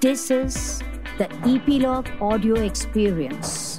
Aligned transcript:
This 0.00 0.30
is 0.30 0.82
the 1.16 1.26
Epilogue 1.46 2.08
Audio 2.20 2.56
Experience. 2.56 3.78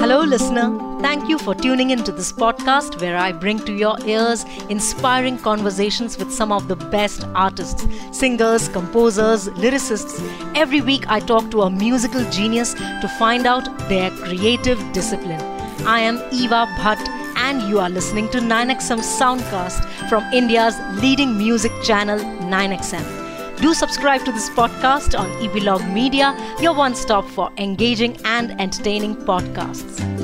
Hello, 0.00 0.22
listener. 0.22 0.78
Thank 1.02 1.28
you 1.28 1.36
for 1.38 1.54
tuning 1.54 1.90
into 1.90 2.12
this 2.12 2.32
podcast 2.32 2.98
where 3.02 3.18
I 3.18 3.30
bring 3.30 3.58
to 3.66 3.74
your 3.74 3.98
ears 4.06 4.46
inspiring 4.70 5.36
conversations 5.36 6.16
with 6.16 6.32
some 6.32 6.50
of 6.50 6.68
the 6.68 6.76
best 6.76 7.24
artists, 7.34 7.86
singers, 8.10 8.68
composers, 8.68 9.48
lyricists. 9.48 10.18
Every 10.56 10.80
week, 10.80 11.04
I 11.08 11.20
talk 11.20 11.50
to 11.50 11.62
a 11.62 11.70
musical 11.70 12.24
genius 12.30 12.72
to 12.72 13.14
find 13.18 13.46
out 13.46 13.68
their 13.90 14.10
creative 14.12 14.80
discipline. 14.92 15.42
I 15.86 16.00
am 16.00 16.22
Eva 16.32 16.66
Bhatt 16.78 17.21
and 17.52 17.68
you 17.68 17.78
are 17.78 17.90
listening 17.90 18.28
to 18.30 18.38
9XM 18.38 19.00
Soundcast 19.00 19.84
from 20.08 20.22
India's 20.32 20.78
leading 21.02 21.36
music 21.36 21.72
channel 21.82 22.18
9XM. 22.18 23.60
Do 23.60 23.74
subscribe 23.74 24.24
to 24.24 24.32
this 24.32 24.48
podcast 24.48 25.18
on 25.18 25.30
Epilogue 25.44 25.86
Media, 25.92 26.34
your 26.60 26.74
one 26.74 26.94
stop 26.94 27.28
for 27.28 27.50
engaging 27.58 28.16
and 28.24 28.58
entertaining 28.58 29.16
podcasts. 29.16 30.21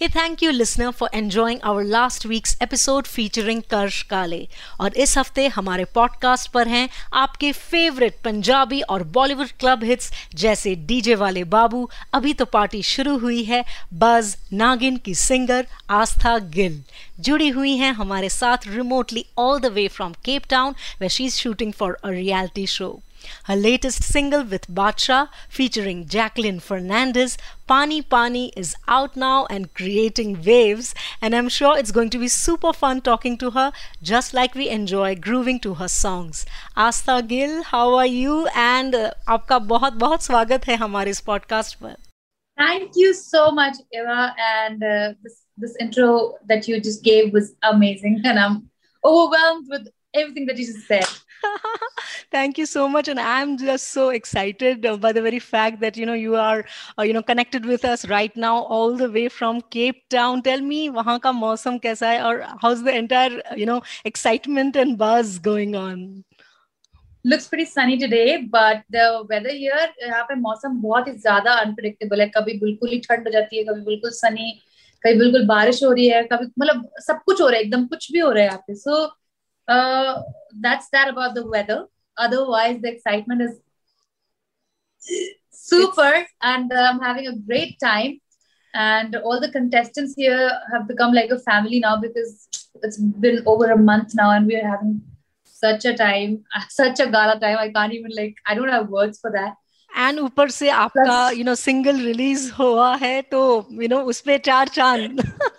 Hey, 0.00 0.08
thank 0.08 0.40
you 0.40 0.50
listener 0.50 0.92
for 0.92 1.10
enjoying 1.12 1.58
our 1.62 1.84
last 1.84 2.24
week's 2.24 2.56
episode 2.58 3.06
featuring 3.06 3.58
Karsh 3.72 3.98
Kale. 4.08 4.46
और 4.80 4.94
इस 4.96 5.16
हफ़्ते 5.18 5.46
हमारे 5.46 5.84
podcast 5.94 6.50
पर 6.52 6.68
हैं 6.68 6.88
आपके 7.12 7.50
favourite 7.52 8.16
Punjabi 8.24 8.80
और 8.80 9.02
Bollywood 9.16 9.48
club 9.60 9.84
hits 9.84 10.10
जैसे 10.34 10.74
DJ 10.86 11.14
वाले 11.14 11.42
बाबू। 11.56 11.88
अभी 12.14 12.32
तो 12.34 12.44
पार्टी 12.44 12.82
शुरू 12.92 13.18
हुई 13.18 13.42
है 13.44 13.62
बज 13.94 14.34
नागिन 14.52 14.96
की 14.96 15.14
सिंगर 15.24 15.66
आस्था 15.98 16.36
गिल 16.56 16.82
जुड़ी 17.20 17.48
हुई 17.58 17.76
हैं 17.76 17.92
हमारे 17.92 18.28
साथ 18.38 18.66
remotely 18.66 19.24
all 19.38 19.60
the 19.60 19.72
way 19.74 19.86
from 19.88 20.14
Cape 20.24 20.46
Town 20.50 20.74
where 21.00 21.08
she 21.08 21.26
is 21.26 21.36
shooting 21.36 21.72
for 21.72 21.98
a 22.04 22.08
reality 22.08 22.66
show 22.66 22.90
Her 23.44 23.56
latest 23.56 24.02
single 24.02 24.44
with 24.44 24.66
Badshah 24.68 25.28
featuring 25.48 26.06
Jacqueline 26.06 26.60
Fernandez, 26.60 27.38
Pani 27.66 28.02
Pani, 28.02 28.52
is 28.56 28.74
out 28.88 29.16
now 29.16 29.46
and 29.46 29.72
creating 29.74 30.42
waves. 30.42 30.94
And 31.22 31.34
I'm 31.34 31.48
sure 31.48 31.78
it's 31.78 31.92
going 31.92 32.10
to 32.10 32.18
be 32.18 32.28
super 32.28 32.72
fun 32.72 33.00
talking 33.00 33.38
to 33.38 33.50
her, 33.50 33.72
just 34.02 34.34
like 34.34 34.54
we 34.54 34.68
enjoy 34.68 35.14
grooving 35.14 35.60
to 35.60 35.74
her 35.74 35.88
songs. 35.88 36.46
Astha 36.76 37.26
Gill, 37.26 37.62
how 37.62 37.94
are 37.94 38.06
you? 38.06 38.46
And 38.54 38.94
uh, 38.94 39.10
आपका 39.28 39.58
बहुत 39.58 39.92
बहुत 40.04 40.22
स्वागत 40.22 40.66
है 40.66 40.76
हमारे 40.76 41.10
इस 41.10 41.20
पर 41.28 41.96
Thank 42.58 42.92
you 42.94 43.14
so 43.14 43.50
much, 43.50 43.76
Eva. 43.92 44.34
And 44.38 44.82
uh, 44.82 45.12
this, 45.22 45.42
this 45.56 45.76
intro 45.80 46.34
that 46.46 46.68
you 46.68 46.78
just 46.80 47.02
gave 47.02 47.32
was 47.32 47.54
amazing. 47.62 48.20
And 48.24 48.38
I'm 48.38 48.70
overwhelmed 49.04 49.66
with 49.70 49.88
everything 50.14 50.46
that 50.46 50.58
you 50.58 50.66
just 50.66 50.86
said. 50.86 51.06
Thank 52.32 52.58
you 52.58 52.66
so 52.66 52.86
much, 52.88 53.08
and 53.08 53.18
I'm 53.18 53.56
just 53.58 53.88
so 53.88 54.10
excited 54.10 54.86
uh, 54.86 54.96
by 54.96 55.12
the 55.12 55.22
very 55.22 55.38
fact 55.38 55.80
that 55.80 55.96
you 55.96 56.06
know 56.06 56.14
you 56.14 56.36
are 56.36 56.64
uh, 56.98 57.02
you 57.02 57.12
know 57.12 57.22
connected 57.22 57.64
with 57.64 57.84
us 57.84 58.06
right 58.08 58.36
now, 58.36 58.62
all 58.76 58.96
the 58.96 59.10
way 59.10 59.28
from 59.28 59.60
Cape 59.76 60.02
Town. 60.08 60.42
Tell 60.42 60.60
me, 60.60 60.88
वहाँ 60.90 61.18
का 61.20 61.32
मौसम 61.32 61.78
कैसा 61.86 62.08
है, 62.08 62.22
or 62.24 62.46
how's 62.62 62.82
the 62.84 62.94
entire 62.96 63.42
you 63.56 63.66
know 63.66 63.80
excitement 64.04 64.76
and 64.76 64.96
buzz 64.96 65.38
going 65.38 65.74
on? 65.74 66.24
Looks 67.24 67.48
pretty 67.48 67.66
sunny 67.66 67.98
today, 67.98 68.46
but 68.56 68.82
the 68.90 69.06
weather 69.28 69.52
here 69.52 69.86
यहाँ 70.02 70.22
पे 70.28 70.34
मौसम 70.40 70.80
बहुत 70.82 71.08
ही 71.08 71.12
ज़्यादा 71.12 71.60
unpredictable 71.64 72.20
है. 72.20 72.26
कभी 72.36 72.58
बिल्कुल 72.58 72.90
ही 72.90 73.00
ठंड 73.08 73.26
हो 73.28 73.32
जाती 73.32 73.58
है, 73.58 73.64
कभी 73.64 73.80
बिल्कुल 73.84 74.10
sunny, 74.24 74.50
कभी 75.02 75.18
बिल्कुल 75.18 75.46
बारिश 75.46 75.82
हो 75.84 75.92
रही 75.92 76.08
है, 76.08 76.22
कभी 76.32 76.46
मतलब 76.60 76.88
सब 77.06 77.22
कुछ 77.26 77.40
हो 77.40 77.48
रहा 77.48 77.56
है, 77.56 77.64
एकदम 77.64 77.86
कुछ 77.86 78.12
भी 78.12 78.18
हो 78.18 78.30
रहा 78.30 78.42
है 78.42 78.48
यहाँ 78.48 78.62
पे. 78.66 78.74
So 78.84 79.08
uh, 79.69 80.21
that's 80.61 80.89
that 80.89 81.09
about 81.09 81.35
the 81.35 81.47
weather. 81.47 81.85
Otherwise, 82.17 82.81
the 82.81 82.91
excitement 82.91 83.41
is 83.41 83.59
super, 85.51 86.11
it's... 86.15 86.31
and 86.41 86.71
uh, 86.71 86.87
I'm 86.91 86.99
having 86.99 87.27
a 87.27 87.35
great 87.35 87.79
time. 87.79 88.21
And 88.73 89.15
all 89.15 89.39
the 89.39 89.51
contestants 89.51 90.15
here 90.17 90.51
have 90.71 90.87
become 90.87 91.13
like 91.13 91.29
a 91.29 91.39
family 91.39 91.79
now 91.79 91.97
because 91.97 92.47
it's 92.83 92.97
been 92.97 93.43
over 93.45 93.71
a 93.71 93.77
month 93.77 94.15
now, 94.15 94.31
and 94.31 94.45
we're 94.45 94.69
having 94.69 95.01
such 95.45 95.85
a 95.85 95.95
time, 95.95 96.43
such 96.69 96.99
a 96.99 97.09
gala 97.09 97.39
time. 97.39 97.57
I 97.57 97.69
can't 97.69 97.93
even 97.93 98.11
like 98.15 98.35
I 98.45 98.55
don't 98.55 98.67
have 98.69 98.89
words 98.89 99.19
for 99.19 99.31
that. 99.31 99.53
And 99.97 100.19
ऊपर 100.19 100.49
से 100.49 100.69
आपका 100.69 101.29
you 101.31 101.43
know 101.43 101.53
single 101.55 101.99
release 102.05 102.51
हुआ 102.59 102.95
है 103.03 103.21
तो 103.31 103.41
you 103.81 103.87
know 103.89 103.99
उस 104.11 104.19
पे 104.21 104.37
चार 104.47 104.67
चांद 104.77 105.21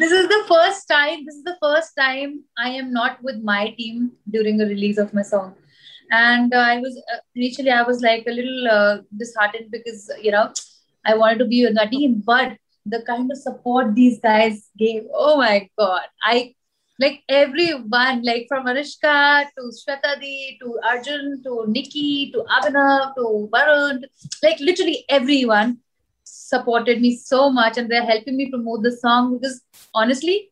this 0.00 0.12
is 0.12 0.28
the 0.28 0.44
first 0.48 0.88
time 0.88 1.24
this 1.26 1.34
is 1.34 1.44
the 1.44 1.56
first 1.62 1.90
time 1.98 2.42
i 2.58 2.68
am 2.82 2.92
not 2.92 3.22
with 3.22 3.42
my 3.42 3.62
team 3.78 4.10
during 4.30 4.60
a 4.60 4.66
release 4.66 4.98
of 4.98 5.12
my 5.14 5.22
song. 5.22 5.54
And 6.10 6.54
uh, 6.54 6.58
i 6.58 6.78
was 6.78 6.96
uh, 7.14 7.18
initially 7.34 7.70
i 7.70 7.82
was 7.82 8.00
like 8.02 8.24
a 8.26 8.32
little 8.38 8.68
uh, 8.68 8.98
disheartened 9.16 9.70
because 9.70 10.10
you 10.22 10.32
know 10.32 10.46
i 11.06 11.14
wanted 11.14 11.38
to 11.42 11.46
be 11.52 11.64
with 11.64 11.76
the 11.80 11.86
team 11.92 12.22
but 12.32 12.56
the 12.86 13.02
kind 13.10 13.30
of 13.30 13.38
support 13.38 13.94
these 13.94 14.18
guys 14.20 14.68
gave 14.78 15.04
oh 15.14 15.36
my 15.36 15.68
god. 15.78 16.02
I 16.22 16.54
like 16.98 17.22
everyone 17.28 18.22
like 18.22 18.46
from 18.48 18.66
Anushka 18.66 19.44
to 19.56 19.70
Shwetadi 19.80 20.58
to 20.60 20.78
Arjun 20.88 21.42
to 21.44 21.64
Nikki 21.68 22.30
to 22.32 22.44
Abhinav 22.56 23.14
to 23.16 23.48
Varun 23.52 24.02
like 24.42 24.60
literally 24.60 25.04
everyone 25.08 25.78
supported 26.52 27.00
me 27.00 27.16
so 27.16 27.50
much 27.50 27.78
and 27.78 27.90
they're 27.90 28.10
helping 28.14 28.36
me 28.36 28.50
promote 28.50 28.82
the 28.82 28.96
song 29.04 29.36
because 29.36 29.60
honestly, 29.94 30.50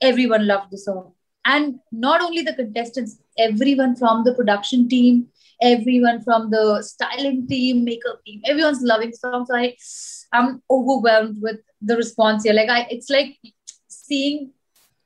everyone 0.00 0.46
loved 0.46 0.70
the 0.70 0.78
song. 0.78 1.12
And 1.44 1.78
not 1.92 2.20
only 2.20 2.42
the 2.42 2.54
contestants, 2.54 3.18
everyone 3.38 3.96
from 3.96 4.24
the 4.24 4.34
production 4.34 4.88
team, 4.88 5.28
everyone 5.62 6.22
from 6.22 6.50
the 6.50 6.82
styling 6.82 7.46
team, 7.46 7.84
makeup 7.84 8.20
team, 8.26 8.42
everyone's 8.44 8.82
loving 8.82 9.12
song. 9.12 9.46
So 9.46 9.56
I, 9.56 9.76
I'm 10.32 10.62
overwhelmed 10.70 11.40
with 11.40 11.60
the 11.80 11.96
response 11.96 12.44
here. 12.44 12.52
Like 12.52 12.68
I, 12.68 12.86
it's 12.90 13.10
like 13.10 13.38
seeing 13.88 14.50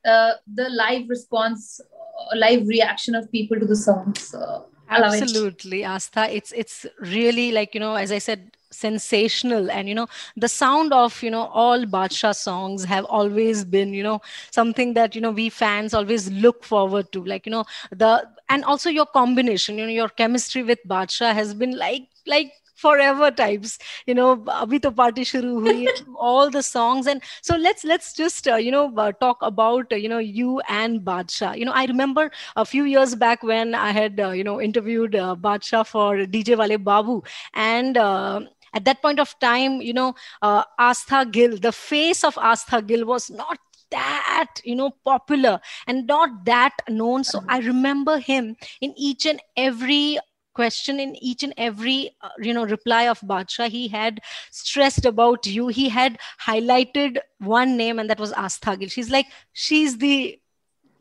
uh, 0.04 0.32
the 0.52 0.68
live 0.68 1.08
response, 1.08 1.80
uh, 1.80 2.36
live 2.36 2.66
reaction 2.66 3.14
of 3.14 3.30
people 3.30 3.60
to 3.60 3.66
the 3.66 3.76
song. 3.76 4.14
So 4.16 4.66
absolutely, 4.88 5.82
Astha. 5.82 6.28
It's 6.32 6.52
it's 6.52 6.86
really 7.00 7.52
like 7.52 7.74
you 7.74 7.80
know, 7.80 7.94
as 7.94 8.10
I 8.10 8.18
said 8.18 8.50
sensational. 8.72 9.70
And 9.70 9.88
you 9.88 9.94
know 9.94 10.08
the 10.36 10.48
sound 10.48 10.92
of 10.92 11.22
you 11.22 11.30
know 11.30 11.46
all 11.46 11.84
Badshah 11.84 12.34
songs 12.34 12.84
have 12.84 13.04
always 13.06 13.64
been 13.64 13.94
you 13.94 14.02
know 14.02 14.20
something 14.50 14.94
that 14.94 15.14
you 15.14 15.20
know 15.20 15.30
we 15.30 15.48
fans 15.50 15.94
always 15.94 16.30
look 16.30 16.64
forward 16.64 17.12
to. 17.12 17.24
Like 17.24 17.46
you 17.46 17.52
know 17.52 17.64
the 17.90 18.26
and 18.48 18.64
also 18.64 18.90
your 18.90 19.06
combination 19.06 19.78
you 19.78 19.84
know 19.86 19.92
your 19.92 20.08
chemistry 20.08 20.62
with 20.62 20.78
Badshah 20.88 21.34
has 21.34 21.54
been 21.54 21.76
like 21.78 22.08
like 22.26 22.52
forever 22.76 23.30
types. 23.30 23.78
You 24.06 24.14
know 24.14 24.36
abhi 24.60 24.80
to 24.82 24.90
party 24.92 25.22
shuru 25.22 25.60
hui 25.66 25.88
all 26.16 26.50
the 26.50 26.62
songs. 26.62 27.06
And 27.06 27.22
so 27.42 27.56
let's 27.56 27.84
let's 27.84 28.12
just 28.14 28.48
uh, 28.48 28.56
you 28.56 28.70
know 28.70 28.92
uh, 28.96 29.12
talk 29.12 29.38
about 29.42 29.92
uh, 29.92 29.96
you 29.96 30.08
know 30.08 30.18
you 30.18 30.60
and 30.68 31.00
Badshah 31.00 31.56
you 31.58 31.64
know 31.64 31.72
I 31.72 31.84
remember 31.86 32.30
a 32.56 32.64
few 32.64 32.84
years 32.84 33.14
back 33.14 33.42
when 33.42 33.74
I 33.74 33.90
had 33.92 34.20
uh, 34.20 34.30
you 34.30 34.44
know 34.44 34.60
interviewed 34.60 35.14
uh, 35.14 35.36
Badshah 35.38 35.86
for 35.86 36.26
DJ 36.26 36.56
Wale 36.56 36.78
Babu. 36.78 37.22
And 37.54 37.96
uh, 37.96 38.40
at 38.74 38.84
that 38.84 39.02
point 39.02 39.20
of 39.20 39.38
time, 39.38 39.80
you 39.80 39.92
know, 39.92 40.14
uh, 40.40 40.64
Astha 40.78 41.30
Gill, 41.30 41.56
the 41.58 41.72
face 41.72 42.24
of 42.24 42.34
Astha 42.36 42.86
Gill 42.86 43.04
was 43.06 43.30
not 43.30 43.58
that 43.92 44.54
you 44.64 44.74
know 44.74 44.90
popular 45.04 45.60
and 45.86 46.06
not 46.06 46.44
that 46.46 46.72
known. 46.88 47.22
So 47.24 47.44
i 47.48 47.58
remember 47.58 48.18
him 48.18 48.56
in 48.80 48.94
each 48.96 49.26
and 49.26 49.40
every 49.56 50.18
question 50.54 51.00
in 51.00 51.16
each 51.16 51.42
and 51.42 51.54
every 51.56 52.10
uh, 52.20 52.28
you 52.38 52.52
know 52.52 52.64
reply 52.64 53.08
of 53.08 53.20
Badshah 53.20 53.68
he 53.68 53.88
had 53.88 54.20
stressed 54.50 55.04
about 55.04 55.46
you. 55.46 55.68
He 55.68 55.88
had 55.88 56.18
highlighted 56.40 57.18
one 57.38 57.76
name 57.76 57.98
and 57.98 58.10
that 58.10 58.20
was 58.20 58.32
Astha 58.32 58.78
Gill. 58.78 58.88
She's 58.88 59.10
like 59.10 59.26
she's 59.52 59.98
the 59.98 60.38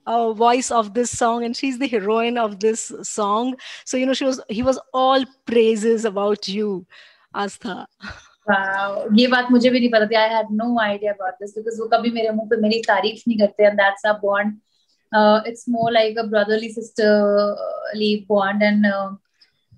uh, 0.05 0.33
voice 0.33 0.71
of 0.71 0.93
this 0.93 1.15
song 1.17 1.43
and 1.43 1.55
she's 1.55 1.79
the 1.79 1.87
heroine 1.87 2.37
of 2.37 2.59
this 2.59 2.91
song. 3.03 3.55
So 3.85 3.97
you 3.97 4.05
know 4.05 4.13
she 4.13 4.25
was 4.25 4.41
he 4.49 4.63
was 4.63 4.79
all 4.93 5.25
praises 5.45 6.05
about 6.05 6.47
you 6.47 6.85
Aastha 7.35 7.85
wow. 8.49 9.07
ये 9.19 9.27
बात 9.27 9.51
मुझे 9.51 9.69
भी 9.69 9.79
नहीं 9.79 9.89
पता 9.89 10.05
थी 10.11 10.15
I 10.15 10.29
had 10.29 10.47
no 10.61 10.79
idea 10.81 11.13
about 11.13 11.33
this 11.41 11.57
because 11.57 11.79
वो 11.81 11.87
कभी 11.93 12.11
मेरे 12.11 12.31
मुँह 12.39 12.47
पे 12.49 12.57
मेरी 12.61 12.79
तारीफ़ 12.87 13.23
नहीं 13.27 13.37
करते 13.39 13.63
and 13.63 13.77
that's 13.81 14.05
a 14.05 14.13
bond 14.21 14.59
it's 15.47 15.67
more 15.67 15.91
like 15.91 16.15
a 16.17 16.25
brotherly 16.27 16.71
sisterly 16.71 18.25
bond 18.27 18.61
and 18.63 18.85
uh, 18.85 19.09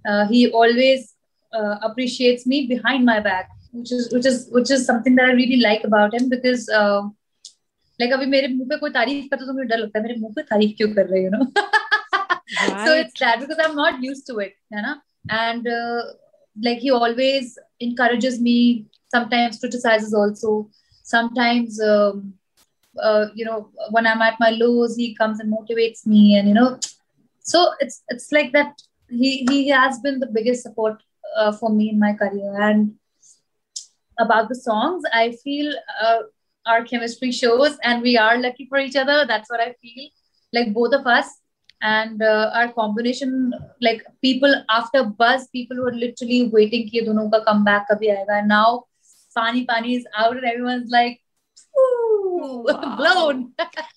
uh, 0.06 0.28
he 0.28 0.42
always 0.52 1.14
uh, 1.54 1.78
appreciates 1.82 2.46
me 2.46 2.68
behind 2.68 3.06
my 3.06 3.20
back 3.20 3.50
which 3.72 3.92
is 3.92 4.12
which 4.14 4.26
is 4.26 4.48
which 4.52 4.72
is 4.72 4.86
something 4.86 5.16
that 5.16 5.26
I 5.26 5.34
really 5.34 5.58
like 5.58 5.84
about 5.84 6.14
him 6.14 6.30
because 6.30 6.70
uh, 6.70 7.02
like 8.00 8.14
अभी 8.14 8.26
मेरे 8.26 8.48
मुँह 8.48 8.68
पे 8.70 8.78
कोई 8.78 8.90
तारीफ़ 8.92 9.28
करता 9.30 9.46
तो 9.46 9.54
मुझे 9.54 9.68
डर 9.68 9.78
लगता 9.78 10.00
है 10.00 10.04
मेरे 10.06 10.20
मुँह 10.20 10.34
पे 10.36 10.42
तारीफ़ 10.52 10.78
क्यों 10.78 10.94
कर 10.96 11.08
रहे 11.08 11.24
हो 11.24 11.30
no 11.38 11.46
so 12.86 12.94
it's 13.02 13.20
that 13.20 13.40
because 13.40 13.60
I'm 13.66 13.76
not 13.76 14.04
used 14.04 14.28
to 14.28 14.40
it 14.46 14.54
है 14.74 14.82
ना 14.82 15.00
and 15.32 15.68
uh, 15.68 16.02
like 16.62 16.80
he 16.80 16.92
always 16.92 17.58
encourages 17.80 18.40
me 18.40 18.86
sometimes 19.10 19.60
criticizes 19.60 20.14
also. 20.14 20.70
Sometimes 21.04 21.82
um, 21.82 22.34
uh, 23.02 23.28
you 23.34 23.46
know 23.46 23.70
when 23.92 24.06
i'm 24.06 24.22
at 24.22 24.40
my 24.40 24.50
lows 24.52 24.96
he 24.96 25.16
comes 25.16 25.40
and 25.40 25.52
motivates 25.52 26.06
me 26.06 26.36
and 26.38 26.48
you 26.48 26.54
know 26.54 26.80
so 27.40 27.72
it's 27.80 28.04
it's 28.10 28.32
like 28.32 28.52
that 28.54 28.74
he 29.10 29.46
he 29.50 29.68
has 29.70 30.00
been 30.00 30.20
the 30.20 30.28
biggest 30.28 30.64
support 30.64 31.02
uh, 31.38 31.52
for 31.52 31.70
me 31.70 31.90
in 31.90 32.00
my 32.00 32.14
career. 32.14 32.56
And 32.62 32.94
about 34.20 34.48
the 34.50 34.56
songs 34.56 35.04
i 35.14 35.32
feel 35.44 35.74
uh, 36.02 36.20
our 36.66 36.84
chemistry 36.84 37.32
shows 37.32 37.78
and 37.84 38.02
we 38.02 38.18
are 38.18 38.38
lucky 38.38 38.66
for 38.68 38.78
each 38.78 38.96
other. 38.96 39.26
That's 39.28 39.50
what 39.50 39.60
i 39.60 39.74
feel. 39.82 40.10
Like 40.54 40.74
both 40.74 40.94
of 40.94 41.06
us 41.06 41.28
and 41.84 42.22
uh, 42.22 42.50
our 42.54 42.72
combination 42.74 43.54
like 43.82 44.04
people 44.22 44.54
after 44.70 45.04
buzz 45.04 45.48
people 45.50 45.78
were 45.86 45.94
literally 45.94 46.42
waiting 46.58 46.88
ki 46.90 47.06
dono 47.08 47.30
ka 47.36 47.44
comeback 47.50 47.88
kabhi 47.92 48.12
aayega 48.16 48.40
and 48.40 48.54
now 48.56 48.68
pani 49.40 49.66
pani 49.72 49.96
is 50.00 50.08
out 50.24 50.38
and 50.38 50.50
everyone's 50.54 50.96
like 50.98 51.20
Ooh, 51.78 52.66
wow. 52.68 52.96
blown. 52.98 53.54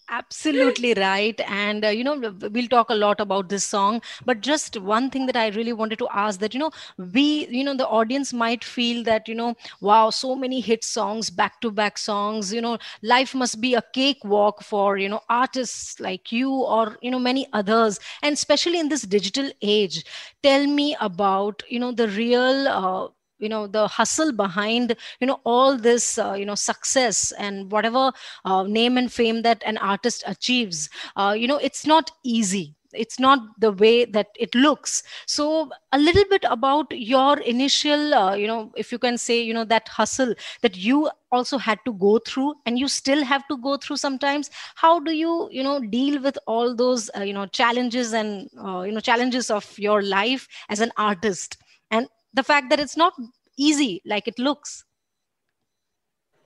Absolutely 0.09 0.95
right. 0.95 1.39
And, 1.49 1.85
uh, 1.85 1.89
you 1.89 2.05
know, 2.05 2.17
we'll 2.51 2.69
talk 2.69 2.91
a 2.91 2.95
lot 2.95 3.21
about 3.21 3.49
this 3.49 3.65
song. 3.65 4.01
But 4.25 4.41
just 4.41 4.77
one 4.81 5.11
thing 5.11 5.27
that 5.27 5.37
I 5.37 5.49
really 5.49 5.73
wanted 5.73 5.99
to 5.99 6.09
ask 6.13 6.39
that, 6.41 6.55
you 6.55 6.61
know, 6.61 6.71
we, 6.97 7.47
you 7.49 7.65
know, 7.65 7.75
the 7.75 7.87
audience 7.89 8.33
might 8.33 8.65
feel 8.65 9.03
that, 9.05 9.29
you 9.29 9.35
know, 9.35 9.55
wow, 9.81 10.11
so 10.11 10.37
many 10.37 10.61
hit 10.61 10.85
songs, 10.85 11.29
back 11.31 11.61
to 11.63 11.71
back 11.71 11.99
songs, 11.99 12.53
you 12.53 12.61
know, 12.61 12.79
life 13.03 13.35
must 13.35 13.61
be 13.61 13.75
a 13.75 13.83
cakewalk 13.93 14.63
for, 14.63 14.97
you 14.97 15.09
know, 15.09 15.21
artists 15.29 15.99
like 16.01 16.31
you 16.31 16.51
or, 16.53 16.97
you 17.03 17.11
know, 17.11 17.19
many 17.19 17.47
others. 17.53 17.99
And 18.23 18.33
especially 18.35 18.79
in 18.79 18.89
this 18.89 19.03
digital 19.03 19.51
age, 19.61 20.05
tell 20.43 20.67
me 20.67 20.97
about, 21.01 21.63
you 21.69 21.81
know, 21.81 21.93
the 21.93 22.09
real, 22.09 22.69
uh, 22.69 23.09
you 23.39 23.49
know 23.49 23.67
the 23.67 23.87
hustle 23.89 24.33
behind 24.33 24.97
you 25.21 25.27
know 25.27 25.41
all 25.45 25.77
this 25.77 26.19
uh, 26.19 26.33
you 26.33 26.45
know 26.47 26.55
success 26.55 27.33
and 27.39 27.71
whatever 27.71 28.13
uh, 28.45 28.63
name 28.65 28.97
and 28.97 29.13
fame 29.13 29.43
that 29.43 29.63
an 29.67 29.79
artist 29.79 30.23
achieves 30.27 30.89
uh, 31.17 31.35
you 31.37 31.47
know 31.47 31.59
it's 31.59 31.87
not 31.87 32.11
easy. 32.25 32.75
It's 32.95 33.19
not 33.21 33.41
the 33.61 33.73
way 33.73 34.07
that 34.07 34.29
it 34.39 34.55
looks. 34.55 35.03
So 35.27 35.69
a 35.93 35.99
little 35.99 36.25
bit 36.31 36.45
about 36.49 36.87
your 36.93 37.39
initial 37.41 38.15
uh, 38.15 38.35
you 38.35 38.47
know 38.47 38.73
if 38.77 38.91
you 38.91 38.99
can 38.99 39.19
say 39.19 39.43
you 39.43 39.53
know 39.53 39.65
that 39.65 39.89
hustle 39.89 40.35
that 40.63 40.77
you 40.77 41.11
also 41.31 41.59
had 41.59 41.79
to 41.85 41.93
go 41.93 42.19
through 42.19 42.55
and 42.65 42.79
you 42.79 42.89
still 42.89 43.23
have 43.25 43.47
to 43.49 43.57
go 43.59 43.77
through 43.77 43.97
sometimes. 43.99 44.51
How 44.77 44.99
do 45.01 45.13
you 45.13 45.49
you 45.53 45.63
know 45.63 45.81
deal 45.81 46.23
with 46.23 46.39
all 46.47 46.75
those 46.75 47.11
uh, 47.17 47.21
you 47.23 47.35
know 47.35 47.47
challenges 47.47 48.15
and 48.15 48.49
uh, 48.65 48.83
you 48.83 48.93
know 48.93 49.01
challenges 49.01 49.51
of 49.51 49.79
your 49.79 50.03
life 50.03 50.49
as 50.71 50.81
an 50.81 50.93
artist? 50.97 51.59
And 51.91 52.09
the 52.37 52.45
fact 52.45 52.71
that 52.71 52.81
it's 52.81 52.97
not 52.97 53.15
easy 53.59 54.03
like 54.07 54.29
it 54.29 54.39
looks. 54.39 54.85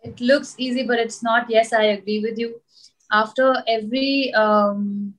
It 0.03 0.21
looks 0.21 0.55
easy 0.59 0.85
but 0.87 0.99
it's 0.99 1.23
not. 1.23 1.51
Yes 1.51 1.73
i 1.73 1.85
agree 1.85 2.21
with 2.21 2.39
you. 2.39 2.61
After 3.13 3.63
every 3.67 4.33
um, 4.35 5.15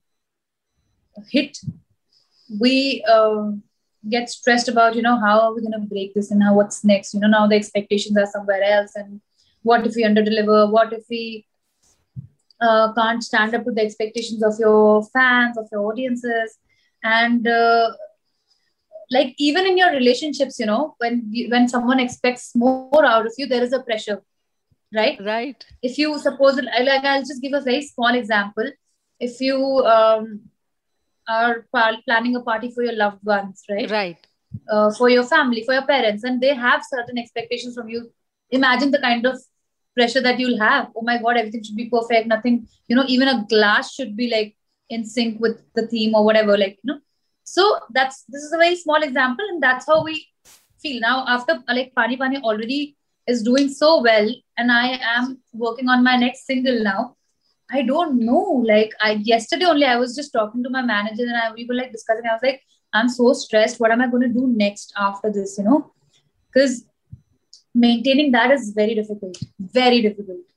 hit 1.30 1.58
we 2.60 3.04
uh, 3.10 3.52
get 4.10 4.30
stressed 4.30 4.68
about 4.70 4.96
you 4.96 5.02
know 5.02 5.18
how 5.20 5.40
are 5.42 5.54
we 5.54 5.62
going 5.62 5.74
to 5.80 5.88
break 5.94 6.14
this 6.14 6.32
and 6.32 6.40
now 6.40 6.56
what's 6.56 6.84
next? 6.84 7.14
You 7.14 7.22
know 7.22 7.28
now 7.28 7.48
the 7.48 7.56
expectations 7.56 8.18
are 8.18 8.26
somewhere 8.26 8.64
else 8.64 8.92
and 8.96 9.22
what 9.64 9.86
if 9.86 9.96
we 9.96 10.04
underdeliver? 10.04 10.72
What 10.72 10.94
if 10.94 11.04
we 11.10 11.46
uh, 12.62 12.94
can't 12.94 13.24
stand 13.24 13.56
up 13.56 13.64
to 13.66 13.72
the 13.72 13.82
expectations 13.82 14.44
of 14.44 14.54
your 14.60 15.04
fans 15.14 15.58
of 15.58 15.68
your 15.72 15.92
audiences? 15.92 16.58
And 17.04 17.48
uh, 17.48 17.92
like 19.12 19.36
even 19.38 19.68
in 19.68 19.78
your 19.78 19.92
relationships 19.92 20.60
you 20.60 20.66
know 20.66 20.96
when 21.00 21.32
when 21.50 21.68
someone 21.68 22.00
expects 22.00 22.56
more 22.56 23.06
out 23.06 23.26
of 23.26 23.34
you 23.38 23.46
there 23.46 23.64
is 23.64 23.74
a 23.74 23.84
pressure 23.84 24.22
right? 24.94 25.20
Right. 25.24 25.66
If 25.82 25.98
you 25.98 26.18
suppose 26.20 26.56
like 26.56 27.04
i'll 27.06 27.22
just 27.22 27.42
give 27.42 27.54
a 27.54 27.62
very 27.62 27.82
small 27.82 28.14
example. 28.16 28.70
If 29.20 29.40
you 29.40 29.58
um, 29.86 30.42
are 31.28 31.66
planning 32.06 32.36
a 32.36 32.42
party 32.42 32.72
for 32.72 32.84
your 32.84 32.96
loved 32.96 33.24
ones 33.24 33.64
right? 33.70 33.90
Right. 33.90 34.18
Uh, 34.70 34.92
for 34.94 35.10
your 35.10 35.24
family 35.24 35.64
for 35.64 35.74
your 35.74 35.86
parents 35.86 36.24
and 36.24 36.42
they 36.42 36.54
have 36.54 36.82
certain 36.90 37.18
expectations 37.18 37.76
from 37.76 37.90
you. 37.90 38.12
Imagine 38.50 38.92
the 38.92 39.00
kind 39.00 39.26
of 39.26 39.40
pressure 39.96 40.22
that 40.22 40.40
you'll 40.40 40.60
have. 40.60 40.90
Oh 40.96 41.02
my 41.04 41.18
god 41.18 41.38
everything 41.38 41.64
should 41.64 41.76
be 41.76 41.90
perfect. 41.90 42.28
Nothing 42.28 42.68
you 42.88 42.96
know 42.96 43.06
even 43.08 43.28
a 43.28 43.46
glass 43.50 43.94
should 43.94 44.16
be 44.18 44.30
like 44.30 44.56
in 44.90 45.06
sync 45.06 45.40
with 45.40 45.62
the 45.74 45.88
theme 45.88 46.16
or 46.16 46.26
whatever 46.26 46.58
like 46.58 46.78
you 46.84 46.94
know 46.94 47.00
so 47.54 47.64
that's 47.96 48.24
this 48.30 48.44
is 48.44 48.54
a 48.54 48.58
very 48.58 48.76
small 48.78 49.04
example, 49.04 49.46
and 49.52 49.62
that's 49.62 49.86
how 49.86 50.04
we 50.04 50.26
feel 50.82 51.00
now. 51.02 51.26
After 51.28 51.56
like 51.68 51.94
Pani 51.96 52.16
Pani 52.18 52.38
already 52.50 52.96
is 53.28 53.44
doing 53.44 53.68
so 53.70 54.02
well, 54.02 54.30
and 54.58 54.72
I 54.72 55.00
am 55.16 55.40
working 55.54 55.90
on 55.90 56.04
my 56.04 56.16
next 56.16 56.46
single 56.46 56.82
now. 56.84 57.18
I 57.70 57.82
don't 57.82 58.20
know. 58.26 58.44
Like 58.70 58.94
I 59.02 59.12
yesterday 59.32 59.66
only, 59.66 59.86
I 59.86 59.98
was 59.98 60.16
just 60.16 60.32
talking 60.32 60.64
to 60.64 60.70
my 60.70 60.82
manager, 60.82 61.24
and 61.24 61.36
I, 61.42 61.52
we 61.58 61.66
were 61.66 61.76
like 61.82 61.92
discussing. 61.92 62.30
I 62.30 62.36
was 62.36 62.48
like, 62.52 62.62
I'm 62.94 63.10
so 63.10 63.34
stressed. 63.34 63.82
What 63.82 63.92
am 63.92 64.02
I 64.02 64.08
going 64.08 64.28
to 64.30 64.40
do 64.40 64.48
next 64.64 64.94
after 64.98 65.32
this? 65.40 65.58
You 65.58 65.66
know, 65.66 65.92
because 66.54 66.86
maintaining 67.76 68.32
that 68.32 68.52
is 68.52 68.72
very 68.82 68.96
difficult. 68.96 69.38
Very 69.60 70.02
difficult 70.02 70.51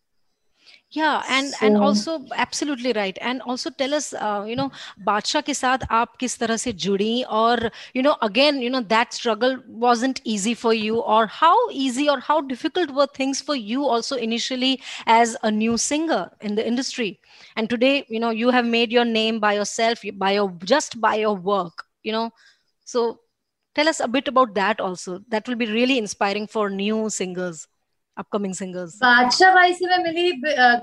yeah 0.95 1.23
and 1.29 1.55
so, 1.55 1.67
and 1.67 1.77
also 1.77 2.25
absolutely 2.37 2.93
right. 2.93 3.19
And 3.21 3.43
also 3.43 3.71
tell 3.71 3.95
us 3.95 4.13
uh, 4.15 4.45
you 4.49 4.57
know 4.57 4.71
badshah 5.09 5.43
ke 5.49 5.55
saath 5.61 5.87
aap 5.99 6.19
kis 6.23 6.37
tarah 6.43 6.59
se 6.65 6.73
judi? 6.85 7.25
Or 7.41 7.71
you 7.95 8.03
know 8.03 8.17
again 8.29 8.61
you 8.63 8.71
know 8.71 8.83
that 8.95 9.13
struggle 9.19 9.59
wasn't 9.87 10.21
easy 10.25 10.55
for 10.55 10.75
you? 10.75 11.01
Or 11.17 11.27
how 11.27 11.57
easy 11.71 12.09
or 12.09 12.19
how 12.21 12.41
difficult 12.53 12.95
were 13.01 13.09
things 13.21 13.41
for 13.51 13.57
you 13.57 13.85
also 13.97 14.17
initially 14.29 14.73
as 15.07 15.37
a 15.43 15.51
new 15.51 15.77
singer 15.77 16.31
in 16.41 16.55
the 16.55 16.67
industry? 16.67 17.21
And 17.57 17.69
today 17.69 18.07
you 18.09 18.21
know 18.21 18.31
you 18.31 18.51
have 18.51 18.67
made 18.67 18.93
your 18.93 19.05
name 19.05 19.41
by 19.41 19.55
yourself 19.55 20.07
by 20.27 20.33
your 20.39 20.51
just 20.65 21.01
by 21.01 21.17
your 21.17 21.35
work 21.35 21.85
you 22.03 22.13
know? 22.13 22.31
So 22.85 23.21
tell 23.75 23.89
us 23.89 24.01
a 24.01 24.09
bit 24.09 24.29
about 24.29 24.55
that 24.55 24.81
also. 24.81 25.21
That 25.29 25.49
will 25.49 25.57
be 25.57 25.67
really 25.67 25.99
inspiring 25.99 26.47
for 26.47 26.71
new 26.71 27.09
singers. 27.11 27.67
Upcoming 28.17 28.55
singers 28.55 28.97
Badshah 29.03 29.55
भाई 29.55 29.75
से 29.75 29.87
मैं 29.87 29.99
मिली 30.05 30.33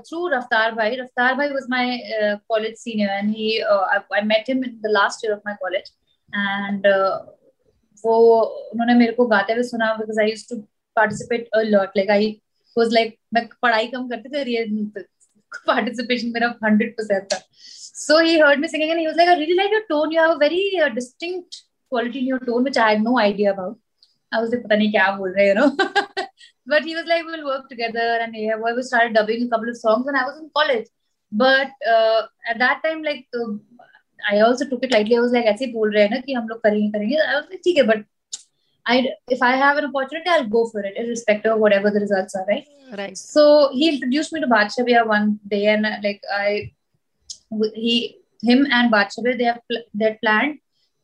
through 0.08 0.26
रफ्तार 0.28 0.74
भाई 0.74 0.96
रफ्तार 0.96 1.34
भाई 1.34 1.48
was 1.50 1.66
my 1.70 1.98
college 2.48 2.76
senior 2.78 3.10
and 3.10 3.30
he 3.36 3.58
I 3.60 4.22
met 4.26 4.48
him 4.48 4.64
in 4.64 4.78
the 4.82 4.90
last 4.90 5.24
year 5.24 5.34
of 5.34 5.40
my 5.46 5.56
college 5.60 5.92
and 6.32 6.86
वो, 8.04 8.40
उन्होंने 8.72 8.94
मेरे 8.94 9.12
को 9.12 9.26
गाते 9.26 9.52
हुए 9.52 9.62
सुना 9.62 9.92
because 9.94 10.20
I 10.20 10.30
used 10.30 10.48
to 10.50 10.56
participate 10.96 11.48
a 11.54 11.60
lot 11.62 11.96
like 11.96 12.10
I 12.10 12.30
was 12.76 12.92
like 12.94 13.16
मैं 13.34 13.46
पढ़ाई 13.62 13.86
कम 13.86 14.08
करती 14.08 14.28
थी 14.28 14.84
पार्टिसिपेशन 15.66 16.28
मेरा 16.34 16.48
100% 16.64 17.32
था. 17.32 17.38
So 17.94 18.18
he 18.18 18.38
heard 18.38 18.60
me 18.60 18.68
singing 18.68 18.90
and 18.90 19.00
he 19.00 19.06
was 19.06 19.16
like 19.16 19.28
I 19.30 19.36
really 19.36 19.54
like 19.54 19.72
your 19.72 19.86
tone 19.88 20.12
you 20.12 20.20
have 20.22 20.30
a 20.30 20.38
very 20.38 20.90
distinctive 20.94 21.56
quality 21.92 22.18
in 22.18 22.26
your 22.26 22.44
tone 22.46 22.62
which 22.62 22.78
I 22.78 22.94
had 22.94 23.02
no 23.02 23.18
idea 23.20 23.52
about 23.52 23.78
I 24.32 24.40
was 24.40 24.50
like 24.50 24.64
पता 24.64 24.76
नहीं 24.76 24.90
क्या 24.92 25.10
बोल 25.16 25.34
रहे 25.34 25.48
हो 25.48 25.54
you 25.54 25.60
know 25.60 25.91
but 26.65 26.83
he 26.83 26.95
was 26.95 27.05
like, 27.05 27.25
we'll 27.25 27.45
work 27.45 27.69
together. 27.69 28.19
And 28.21 28.35
yeah, 28.35 28.55
we 28.55 28.83
started 28.83 29.13
dubbing 29.13 29.43
a 29.43 29.49
couple 29.49 29.69
of 29.69 29.77
songs 29.77 30.05
when 30.05 30.15
I 30.15 30.25
was 30.25 30.39
in 30.39 30.49
college. 30.55 30.87
But 31.31 31.71
uh, 31.87 32.23
at 32.49 32.59
that 32.59 32.83
time, 32.83 33.03
like, 33.03 33.27
uh, 33.35 33.53
I 34.29 34.39
also 34.41 34.67
took 34.67 34.83
it 34.83 34.91
lightly. 34.91 35.17
I 35.17 35.19
was 35.19 35.31
like, 35.31 35.45
ऐसे 35.45 35.71
बोल 35.73 35.93
रहे 35.93 36.03
हैं 36.03 36.09
ना 36.09 36.19
कि 36.25 36.33
हम 36.33 36.47
लोग 36.47 36.61
करेंगे 36.63 36.91
करेंगे. 36.91 37.17
I 37.27 37.35
was 37.35 37.49
like, 37.49 37.61
ठीक 37.63 37.77
है, 37.77 37.83
but 37.87 38.05
I 38.85 39.07
if 39.27 39.41
I 39.41 39.55
have 39.55 39.77
an 39.77 39.85
opportunity, 39.85 40.29
I'll 40.29 40.47
go 40.47 40.65
for 40.67 40.81
it, 40.81 40.97
irrespective 40.97 41.51
of 41.53 41.59
whatever 41.59 41.91
the 41.91 41.99
results 41.99 42.35
are, 42.35 42.45
right? 42.47 42.65
Right. 42.97 43.17
So 43.17 43.69
he 43.73 43.89
introduced 43.89 44.33
me 44.33 44.41
to 44.41 44.47
Badshabia 44.47 45.05
one 45.05 45.39
day, 45.47 45.65
and 45.67 45.87
like 46.03 46.21
I, 46.33 46.71
he, 47.73 48.17
him 48.41 48.65
and 48.71 48.91
Badshabia, 48.91 49.37
they 49.37 49.43
have 49.43 49.61
they 49.93 50.05
had 50.05 50.21
planned 50.21 50.57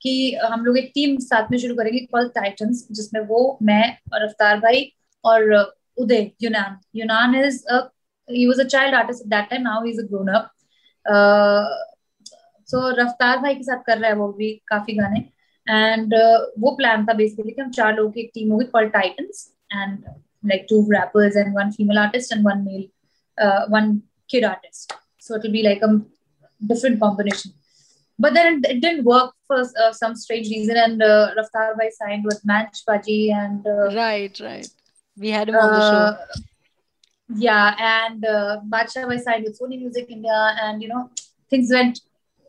कि 0.04 0.14
हम 0.44 0.66
लोग 0.66 0.78
एक 0.78 0.92
team 0.96 1.18
साथ 1.26 1.52
में 1.52 1.58
शुरू 1.58 1.76
करेंगे 1.76 2.00
call 2.12 2.28
titans 2.36 2.88
जिसमें 2.92 3.22
वो 3.28 3.58
मैं 3.64 3.84
और 4.14 4.24
अफ्तार 4.24 4.58
भाई 4.60 4.82
or 5.24 5.52
uh, 5.54 5.66
Uday 6.00 6.36
Yunan. 6.42 6.78
Yunan 6.96 7.40
is 7.46 7.66
a 7.70 7.90
he 8.28 8.48
was 8.48 8.60
a 8.60 8.68
child 8.68 8.94
artist 8.94 9.24
at 9.24 9.30
that 9.30 9.50
time. 9.50 9.64
Now 9.64 9.84
he's 9.84 10.00
a 10.00 10.04
grown 10.04 10.30
up. 10.30 10.52
Uh, 11.06 11.68
so 12.66 12.80
रफ्तार 13.00 13.38
भाई 13.40 13.56
के 13.56 13.64
साथ 13.64 13.84
कर 13.88 13.98
रहा 13.98 14.10
है 14.10 14.16
वो 14.16 14.32
भी 14.34 14.52
काफी 14.68 14.94
गाने 14.98 15.20
एंड 15.70 16.14
uh, 16.14 16.40
वो 16.60 16.76
प्लान 16.76 17.06
था 17.06 17.14
बेसिकली 17.14 17.52
कि 17.52 17.62
हम 17.62 17.72
चार 17.72 17.96
लोगों 17.96 18.12
की 18.12 18.22
एक 18.22 18.32
टीम 18.34 18.52
होगी 18.52 18.66
called 18.76 18.92
titans 18.94 19.50
and 19.74 20.06
like 20.52 20.68
two 20.68 20.86
rappers 20.90 21.36
and 21.36 21.54
one 21.54 21.72
female 21.72 22.00
artist 22.00 22.32
and 22.32 22.44
one 22.44 22.64
male 22.64 22.86
uh, 23.38 23.66
one 23.68 24.02
kid 24.30 24.44
artist 24.44 24.94
so 25.18 25.36
it'll 25.36 25.52
be 25.52 25.64
like 25.64 25.82
a 25.82 26.02
different 26.72 27.00
combination 27.00 27.54
but 28.20 28.34
then 28.34 28.58
it, 28.58 28.72
it 28.72 28.82
didn't 28.82 29.06
work 29.06 29.34
for 29.48 29.62
uh, 29.62 29.92
some 29.92 30.16
strange 30.16 30.50
reason 30.50 30.78
and 30.78 31.02
uh, 31.02 31.30
Raftar 31.38 31.78
Bhai 31.78 31.90
signed 31.92 32.26
with 32.26 32.42
Manch 32.44 32.84
Paji 32.88 33.34
and 33.34 33.66
uh, 33.66 33.96
right 33.96 34.40
right 34.40 34.68
we 35.19 35.31
had 35.31 35.49
him 35.49 35.55
on 35.57 35.73
the 35.73 35.81
show. 35.81 35.97
Uh, 35.97 36.17
yeah, 37.37 37.75
and 37.79 38.25
uh, 38.25 38.61
Badshah 38.69 39.07
was 39.07 39.25
signed 39.25 39.45
with 39.45 39.59
Sony 39.61 39.79
Music 39.79 40.07
India, 40.09 40.57
and 40.63 40.83
you 40.83 40.89
know 40.89 41.11
things 41.51 41.71
went 41.73 42.01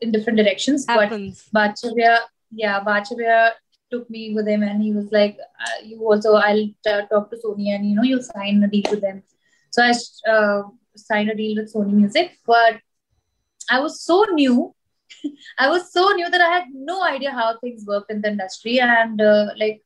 in 0.01 0.11
different 0.11 0.38
directions. 0.38 0.85
Happens. 0.88 1.49
But 1.51 1.75
Badshah, 1.75 2.19
yeah, 2.51 2.83
Badshah 2.83 3.51
took 3.91 4.09
me 4.09 4.33
with 4.33 4.47
him, 4.47 4.63
and 4.63 4.81
he 4.81 4.93
was 4.93 5.11
like, 5.11 5.38
uh, 5.39 5.85
"You 5.85 5.99
also, 5.99 6.35
I'll 6.35 6.55
t- 6.55 7.07
talk 7.11 7.29
to 7.31 7.38
Sony, 7.43 7.75
and 7.75 7.89
you 7.89 7.95
know, 7.95 8.03
you'll 8.03 8.23
sign 8.23 8.63
a 8.63 8.67
deal 8.67 8.89
with 8.89 9.01
them." 9.01 9.23
So 9.71 9.91
So 9.91 10.31
I 10.31 10.33
uh, 10.33 10.63
signed 10.95 11.29
a 11.29 11.35
deal 11.35 11.57
with 11.57 11.73
Sony 11.73 11.93
Music, 11.93 12.38
but 12.45 12.79
I 13.69 13.79
was 13.79 14.01
so 14.01 14.25
new. 14.33 14.73
I 15.59 15.69
was 15.69 15.91
so 15.91 16.09
new 16.09 16.29
that 16.29 16.41
I 16.41 16.49
had 16.49 16.65
no 16.73 17.03
idea 17.03 17.31
how 17.31 17.57
things 17.59 17.85
worked 17.85 18.11
in 18.11 18.21
the 18.21 18.29
industry, 18.29 18.79
and 18.79 19.21
uh, 19.21 19.47
like 19.57 19.83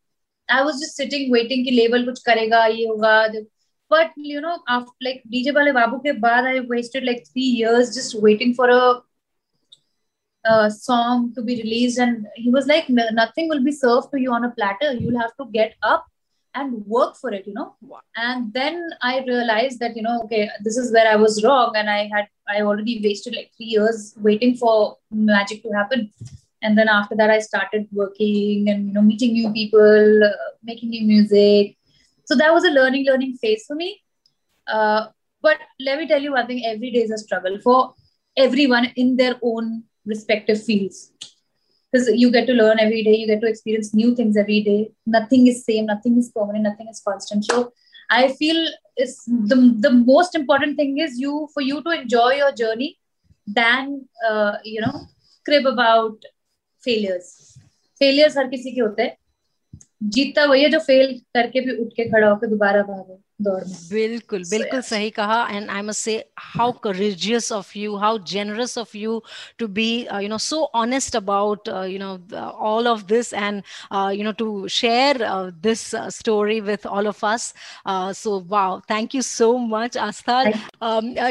I 0.50 0.62
was 0.62 0.80
just 0.80 0.96
sitting 0.96 1.30
waiting 1.30 1.64
कि 1.64 1.76
label 1.76 2.04
कुछ 2.06 2.22
करेगा 2.24 2.66
ये 2.66 2.86
होगा 2.86 3.46
but 3.90 4.10
you 4.16 4.40
know 4.40 4.58
after 4.68 4.92
like 5.00 5.22
DJ 5.32 5.54
Bale 5.54 5.72
Babu 5.72 5.98
ke 5.98 6.14
baad 6.20 6.44
I 6.44 6.60
wasted 6.60 7.04
like 7.04 7.26
three 7.32 7.50
years 7.60 7.94
just 7.94 8.14
waiting 8.20 8.54
for 8.54 8.68
a, 8.68 9.00
a 10.44 10.70
song 10.70 11.32
to 11.34 11.42
be 11.42 11.56
released 11.62 11.98
and 11.98 12.26
he 12.34 12.50
was 12.50 12.66
like 12.66 12.88
nothing 12.88 13.48
will 13.48 13.64
be 13.64 13.72
served 13.72 14.10
to 14.12 14.20
you 14.20 14.32
on 14.32 14.44
a 14.44 14.50
platter 14.50 14.92
you'll 14.92 15.18
have 15.18 15.34
to 15.36 15.46
get 15.52 15.74
up 15.82 16.06
and 16.54 16.84
work 16.86 17.16
for 17.16 17.32
it 17.32 17.46
you 17.46 17.54
know 17.54 17.74
and 18.16 18.52
then 18.52 18.82
i 19.02 19.20
realized 19.26 19.78
that 19.80 19.96
you 19.96 20.02
know 20.02 20.20
okay 20.22 20.48
this 20.64 20.76
is 20.76 20.92
where 20.92 21.08
i 21.10 21.16
was 21.16 21.42
wrong 21.44 21.72
and 21.76 21.90
i 21.90 22.08
had 22.14 22.28
i 22.48 22.62
already 22.62 23.00
wasted 23.04 23.34
like 23.34 23.50
three 23.56 23.66
years 23.66 24.14
waiting 24.28 24.56
for 24.56 24.96
magic 25.10 25.62
to 25.62 25.70
happen 25.70 26.10
and 26.63 26.77
then 26.77 26.89
after 26.89 27.15
that 27.15 27.29
i 27.29 27.39
started 27.39 27.87
working 27.91 28.69
and 28.69 28.87
you 28.87 28.93
know 28.93 29.01
meeting 29.01 29.33
new 29.33 29.51
people 29.53 30.23
uh, 30.25 30.49
making 30.63 30.89
new 30.89 31.05
music. 31.05 31.77
So 32.25 32.35
that 32.35 32.53
was 32.53 32.65
a 32.65 32.71
learning 32.71 33.05
learning 33.07 33.37
phase 33.41 33.65
for 33.67 33.75
me. 33.75 34.01
Uh, 34.67 35.07
but 35.41 35.57
let 35.79 35.99
me 35.99 36.07
tell 36.07 36.21
you 36.21 36.33
one 36.33 36.47
thing 36.47 36.63
every 36.65 36.91
day 36.91 36.99
is 36.99 37.11
a 37.11 37.17
struggle 37.17 37.59
for 37.63 37.93
everyone 38.37 38.91
in 38.95 39.17
their 39.17 39.35
own 39.43 39.83
respective 40.05 40.63
fields. 40.63 41.11
Because 41.91 42.09
you 42.13 42.31
get 42.31 42.47
to 42.47 42.53
learn 42.53 42.79
every 42.79 43.03
day 43.03 43.15
you 43.15 43.27
get 43.27 43.41
to 43.41 43.47
experience 43.47 43.93
new 43.93 44.15
things 44.15 44.37
every 44.37 44.61
day. 44.63 44.91
Nothing 45.05 45.47
is 45.47 45.63
same 45.65 45.85
nothing 45.85 46.17
is 46.17 46.31
permanent 46.35 46.63
nothing 46.63 46.87
is 46.89 47.01
constant. 47.07 47.45
So 47.45 47.71
i 48.09 48.27
feel 48.39 48.57
is 48.97 49.23
the, 49.51 49.57
the 49.85 49.91
most 49.91 50.35
important 50.35 50.75
thing 50.77 50.97
is 50.99 51.19
you 51.19 51.47
for 51.53 51.61
you 51.61 51.81
to 51.83 51.89
enjoy 52.01 52.31
your 52.33 52.51
journey 52.53 52.97
than 53.47 54.05
uh, 54.29 54.53
you 54.63 54.81
know 54.81 55.01
crib 55.45 55.65
about 55.65 56.17
failures. 56.87 57.57
Failures 58.01 58.37
हर 58.37 58.47
किसी 58.47 58.71
के 58.71 58.81
होते 58.81 59.01
हैं। 59.03 59.17
जीतता 60.03 60.45
वही 60.45 60.63
है 60.63 60.69
जो 60.69 60.79
fail 60.79 61.13
करके 61.33 61.61
भी 61.61 61.75
उठ 61.81 61.91
के 61.95 62.09
खड़ा 62.09 62.29
होकर 62.29 62.47
दोबारा 62.47 62.81
भागे 62.83 63.21
बिल्कुल 63.41 64.43
बिल्कुल 64.49 64.69
so, 64.69 64.75
yeah. 64.75 64.89
सही 64.89 65.09
कहा। 65.09 65.47
And 65.51 65.69
I 65.69 65.81
must 65.81 65.99
say 65.99 66.25
how 66.39 66.71
courageous 66.71 67.51
of 67.51 67.77
you 67.77 67.95
how 67.95 68.17
generous 68.17 68.77
of 68.77 68.97
you 68.97 69.21
to 69.59 69.67
be 69.67 69.87
you 70.01 70.29
know 70.29 70.37
so 70.37 70.61
honest 70.75 71.15
about 71.15 71.69
you 71.69 71.99
know 71.99 72.37
all 72.67 72.87
of 72.87 73.03
this 73.05 73.33
and 73.33 73.61
you 73.93 74.23
know 74.23 74.31
to 74.31 74.67
share 74.67 75.23
this 75.63 75.89
story 75.95 76.59
with 76.59 76.87
all 76.87 77.07
of 77.07 77.25
us 77.25 77.53
so 78.17 78.39
wow 78.47 78.79
thank 78.79 79.15
you 79.15 79.21
so 79.21 79.57
much 79.57 79.97
Aastha 79.97 80.43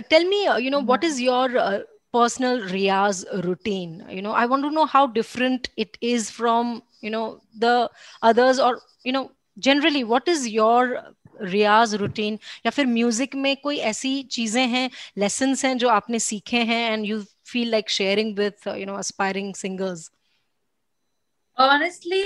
tell 0.01 0.29
me 0.29 0.45
you 0.45 0.71
know 0.71 0.81
what 0.81 1.05
is 1.05 1.23
your 1.23 1.59
personal 2.16 2.62
riyaz 2.74 3.26
routine 3.46 4.04
you 4.10 4.22
know 4.22 4.32
i 4.32 4.46
want 4.52 4.64
to 4.64 4.72
know 4.72 4.86
how 4.86 5.06
different 5.06 5.70
it 5.86 5.98
is 6.02 6.30
from 6.32 6.82
you 7.02 7.10
know 7.10 7.26
the 7.66 7.90
others 8.22 8.60
or 8.60 8.80
you 9.04 9.12
know 9.12 9.30
generally 9.68 10.04
what 10.04 10.28
is 10.28 10.48
your 10.48 10.82
Riyaz 11.42 11.94
routine 11.96 12.38
या 12.66 12.70
फिर 12.72 12.86
music 12.88 13.36
में 13.36 13.56
कोई 13.64 13.78
ऐसी 13.90 14.22
चीजें 14.32 14.66
हैं 14.68 14.90
lesson 15.18 15.56
हैं 15.64 15.78
जो 15.78 15.90
आपने 15.90 16.20
सीखे 16.20 16.62
हैं 16.70 16.92
and 16.92 17.06
you 17.06 17.22
feel 17.52 17.72
like 17.72 17.90
sharing 17.90 18.38
with 18.38 18.68
you 18.68 18.86
know 18.86 19.00
aspiring 19.00 19.54
singers 19.56 20.10
honestly 21.58 22.18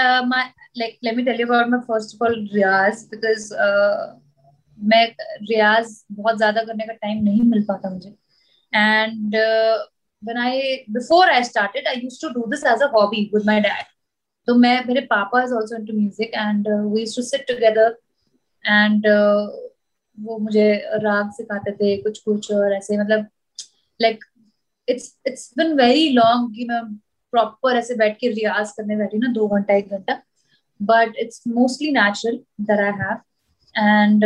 uh, 0.00 0.22
my 0.30 0.40
like 0.80 0.96
let 1.06 1.14
me 1.18 1.22
tell 1.26 1.38
you 1.42 1.44
about 1.44 1.70
my 1.74 1.78
first 1.84 2.10
of 2.14 2.24
all 2.26 2.34
Riyaz 2.54 3.04
because 3.12 3.46
uh, 3.66 4.00
मैं 4.78 5.04
रियाज 5.50 5.94
बहुत 6.12 6.38
ज्यादा 6.38 6.62
करने 6.62 6.86
का 6.86 6.92
टाइम 7.04 7.22
नहीं 7.24 7.42
मिल 7.52 7.62
पाता 7.68 7.90
मुझे 7.90 8.10
and 8.73 9.35
when 10.23 10.37
I 10.37 10.85
before 10.91 11.25
I 11.25 11.41
started, 11.41 11.87
I 11.87 11.93
used 11.93 12.21
to 12.21 12.31
do 12.33 12.45
this 12.47 12.63
as 12.63 12.81
a 12.81 12.87
hobby 12.89 13.29
with 13.33 13.45
my 13.45 13.59
dad. 13.59 13.85
So 14.47 14.55
my 14.55 14.83
मेरे 14.83 15.07
पापा 15.07 15.43
is 15.43 15.51
also 15.51 15.75
into 15.75 15.93
music, 15.93 16.31
and 16.33 16.67
uh, 16.67 16.83
we 16.85 17.01
used 17.01 17.15
to 17.15 17.23
sit 17.23 17.47
together 17.47 17.91
and 18.65 19.07
uh, 19.07 19.47
वो 20.17 20.37
मुझे 20.37 20.71
राग 21.03 21.31
सिखाते 21.33 21.71
थे 21.71 21.95
कुछ 22.01 22.19
कुछ 22.19 22.51
और 22.51 22.73
ऐसे 22.73 22.97
मतलब 22.97 23.27
like 23.99 24.23
it's 24.87 25.15
it's 25.27 25.51
been 25.57 25.73
very 25.77 26.09
long 26.13 26.53
कि 26.55 26.65
मैं 26.69 26.83
प्रॉपर 27.33 27.77
ऐसे 27.77 27.95
बैठ 27.95 28.17
के 28.19 28.29
रियाज 28.31 28.71
करने 28.77 28.95
बैठी 28.97 29.17
ना 29.17 29.31
दो 29.33 29.47
घंटा 29.47 29.73
एक 29.73 29.89
घंटा 29.89 30.21
but 30.79 31.15
it's 31.19 31.43
mostly 31.47 31.91
natural 31.91 32.37
that 32.69 32.79
I 32.79 32.91
have 33.01 33.17
and 33.75 34.25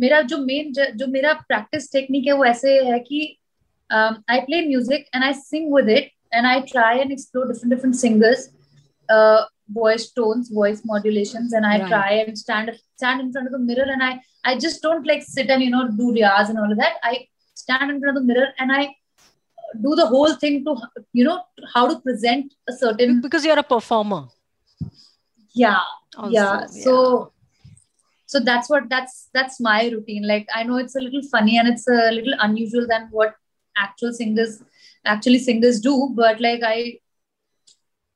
मेरा 0.00 0.20
जो 0.32 0.38
मेन 0.44 0.72
जो 0.72 1.06
मेरा 1.06 1.32
प्रैक्टिस 1.48 1.92
टेक्निक 1.92 2.26
है 2.26 2.32
वो 2.32 2.44
ऐसे 2.44 2.78
है 2.84 2.98
कि 2.98 3.20
um, 3.92 4.24
I 4.28 4.40
play 4.40 4.62
music 4.66 5.08
and 5.12 5.24
I 5.24 5.32
sing 5.32 5.70
with 5.70 5.88
it, 5.88 6.10
and 6.32 6.46
I 6.46 6.62
try 6.62 6.94
and 6.94 7.12
explore 7.12 7.46
different 7.46 7.70
different 7.74 7.96
singers, 7.96 8.48
uh, 9.08 9.42
voice 9.68 10.10
tones, 10.10 10.48
voice 10.48 10.82
modulations, 10.84 11.52
and 11.52 11.66
I 11.66 11.78
right. 11.78 11.88
try 11.88 12.10
and 12.26 12.38
stand 12.38 12.72
stand 12.96 13.20
in 13.20 13.32
front 13.32 13.46
of 13.48 13.52
the 13.52 13.58
mirror, 13.58 13.88
and 13.90 14.02
I 14.02 14.20
I 14.44 14.58
just 14.58 14.82
don't 14.82 15.06
like 15.06 15.22
sit 15.22 15.50
and 15.50 15.62
you 15.62 15.70
know 15.70 15.88
do 15.88 16.12
riyaz 16.12 16.48
and 16.48 16.58
all 16.58 16.72
of 16.72 16.78
that. 16.78 16.94
I 17.02 17.26
stand 17.54 17.90
in 17.90 18.00
front 18.00 18.16
of 18.16 18.22
the 18.22 18.26
mirror 18.32 18.48
and 18.58 18.72
I 18.72 18.94
do 19.80 19.94
the 19.94 20.06
whole 20.06 20.34
thing 20.34 20.64
to 20.64 20.76
you 21.12 21.24
know 21.24 21.42
how 21.74 21.88
to 21.88 22.00
present 22.00 22.54
a 22.68 22.72
certain 22.72 23.20
because 23.20 23.44
you're 23.44 23.58
a 23.58 23.68
performer. 23.74 24.24
Yeah, 25.54 25.80
also, 26.16 26.30
yeah. 26.30 26.60
yeah. 26.60 26.66
So 26.66 27.32
so 28.32 28.40
that's 28.40 28.70
what 28.70 28.88
that's 28.88 29.28
that's 29.34 29.60
my 29.60 29.78
routine 29.94 30.26
like 30.26 30.46
i 30.58 30.62
know 30.66 30.76
it's 30.82 30.96
a 30.96 31.02
little 31.06 31.24
funny 31.30 31.58
and 31.58 31.68
it's 31.72 31.86
a 31.86 32.10
little 32.18 32.36
unusual 32.46 32.86
than 32.92 33.08
what 33.10 33.34
actual 33.76 34.12
singers 34.12 34.62
actually 35.04 35.38
singers 35.38 35.80
do, 35.80 36.10
but 36.14 36.40
like 36.40 36.62
I 36.64 36.98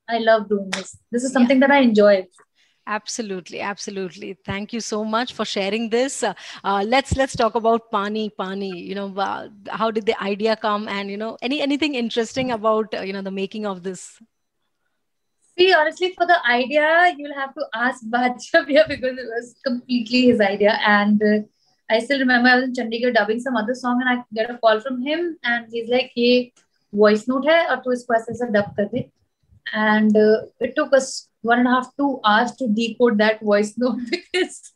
I 0.09 0.19
love 0.19 0.49
doing 0.49 0.71
this. 0.71 0.97
This 1.11 1.25
is 1.25 1.33
something 1.33 1.61
yeah. 1.61 1.67
that 1.67 1.75
I 1.77 1.81
enjoy. 1.81 2.27
Absolutely, 2.89 3.61
absolutely. 3.61 4.39
Thank 4.45 4.73
you 4.73 4.81
so 4.81 5.05
much 5.05 5.33
for 5.33 5.45
sharing 5.45 5.91
this. 5.91 6.23
Uh, 6.23 6.35
uh, 6.63 6.85
let's 6.87 7.17
let's 7.17 7.35
talk 7.35 7.57
about 7.57 7.91
Pani 7.91 8.31
Pani. 8.31 8.79
You 8.79 8.95
know, 8.95 9.13
uh, 9.17 9.49
how 9.71 9.91
did 9.91 10.07
the 10.07 10.21
idea 10.23 10.55
come, 10.55 10.87
and 10.87 11.11
you 11.11 11.17
know, 11.17 11.37
any 11.43 11.61
anything 11.61 11.97
interesting 11.97 12.53
about 12.53 12.95
uh, 12.95 13.01
you 13.03 13.13
know 13.13 13.23
the 13.23 13.33
making 13.33 13.67
of 13.67 13.83
this? 13.83 14.21
See, 15.59 15.73
honestly, 15.73 16.13
for 16.17 16.27
the 16.27 16.39
idea, 16.47 17.13
you'll 17.17 17.35
have 17.35 17.55
to 17.55 17.67
ask 17.75 18.05
Bhajya 18.05 18.63
because 18.89 19.19
it 19.19 19.27
was 19.35 19.57
completely 19.65 20.27
his 20.27 20.41
idea. 20.41 20.79
And 20.87 21.21
uh, 21.21 21.39
I 21.90 22.00
still 22.00 22.20
remember 22.20 22.50
I 22.50 22.56
was 22.56 22.66
in 22.66 22.74
Chandigarh 22.74 23.14
dubbing 23.14 23.40
some 23.40 23.58
other 23.58 23.76
song, 23.76 24.02
and 24.02 24.10
I 24.10 24.24
get 24.34 24.50
a 24.50 24.58
call 24.58 24.80
from 24.80 25.02
him, 25.02 25.38
and 25.44 25.68
he's 25.72 25.90
like, 25.90 26.12
"Hey, 26.16 26.54
voice 26.94 27.28
note 27.28 27.46
hai, 27.46 27.66
और 27.70 27.82
तो 27.86 27.94
इसको 27.94 28.16
ऐसे 28.20 28.32
ऐसे 28.32 28.52
dub 28.54 28.76
कर 28.78 28.90
दे." 28.94 29.10
and 29.74 30.16
uh, 30.16 30.42
it 30.60 30.76
took 30.76 30.94
us 30.94 31.30
one 31.42 31.60
and 31.60 31.68
a 31.68 31.72
half 31.72 31.96
two 31.98 32.20
hours 32.24 32.52
to 32.54 32.68
decode 32.68 33.18
that 33.18 33.42
voice 33.42 33.74
note 33.78 34.00
because 34.10 34.74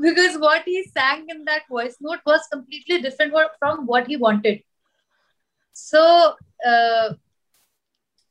because 0.00 0.36
what 0.38 0.62
he 0.64 0.82
sang 0.84 1.26
in 1.28 1.44
that 1.44 1.62
voice 1.68 1.96
note 2.00 2.20
was 2.26 2.46
completely 2.50 3.00
different 3.00 3.34
from 3.58 3.86
what 3.86 4.06
he 4.06 4.16
wanted 4.16 4.62
so 5.72 6.34
uh, 6.66 7.12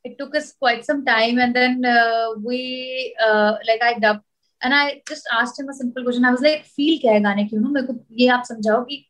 it 0.04 0.18
took 0.18 0.36
us 0.36 0.54
quite 0.54 0.86
some 0.86 1.06
time 1.06 1.38
and 1.38 1.56
then 1.56 1.84
uh, 1.86 2.30
we 2.44 3.16
uh, 3.22 3.56
like 3.68 3.82
i 3.82 3.98
dubbed 4.00 4.24
and 4.63 4.75
i 4.75 5.03
just 5.09 5.29
asked 5.39 5.59
him 5.61 5.69
a 5.69 5.75
simple 5.75 6.05
question 6.05 6.25
i 6.25 6.31
was 6.31 6.45
like 6.47 6.65
feel 6.77 6.99
kya 7.01 7.13
hai 7.17 7.21
gaane 7.27 7.43
ki 7.49 7.57
you 7.57 7.63
know 7.63 7.73
मेरे 7.73 7.87
को 7.87 7.99
ये 8.21 8.29
आप 8.37 8.45
समझाओ 8.51 8.85
कि 8.91 9.05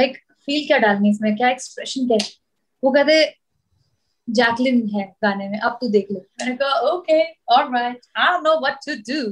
like 0.00 0.18
feel 0.46 0.66
क्या 0.66 0.78
डालनी 0.86 1.08
है 1.08 1.14
इसमें 1.14 1.36
क्या 1.36 1.50
एक्सप्रेशन 1.50 2.06
क्या 2.08 2.18
है 2.22 2.30
वो 2.84 2.90
कहते 2.90 3.20
जैकलिन 4.28 4.86
है 4.88 5.04
गाने 5.24 5.48
में 5.48 5.58
अब 5.58 5.78
तू 5.80 5.88
देख 5.90 6.10
ले 6.12 6.18
मैंने 6.18 6.56
कहा 6.56 6.78
okay 6.90 7.22
alright 7.56 8.06
I 8.24 8.40
know 8.42 8.58
what 8.60 8.78
to 8.88 8.94
do 9.12 9.22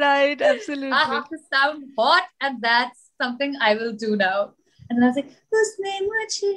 right 0.00 0.42
absolutely 0.46 0.88
i 0.96 1.04
have 1.10 1.28
to 1.28 1.38
sound 1.52 1.84
hot 1.98 2.26
and 2.46 2.58
that's 2.64 3.04
something 3.22 3.54
i 3.68 3.70
will 3.78 3.94
do 4.02 4.10
now 4.22 4.40
and 4.90 5.04
i 5.04 5.06
was 5.06 5.16
like 5.20 5.30
usne 5.60 5.94
mujhe 6.08 6.50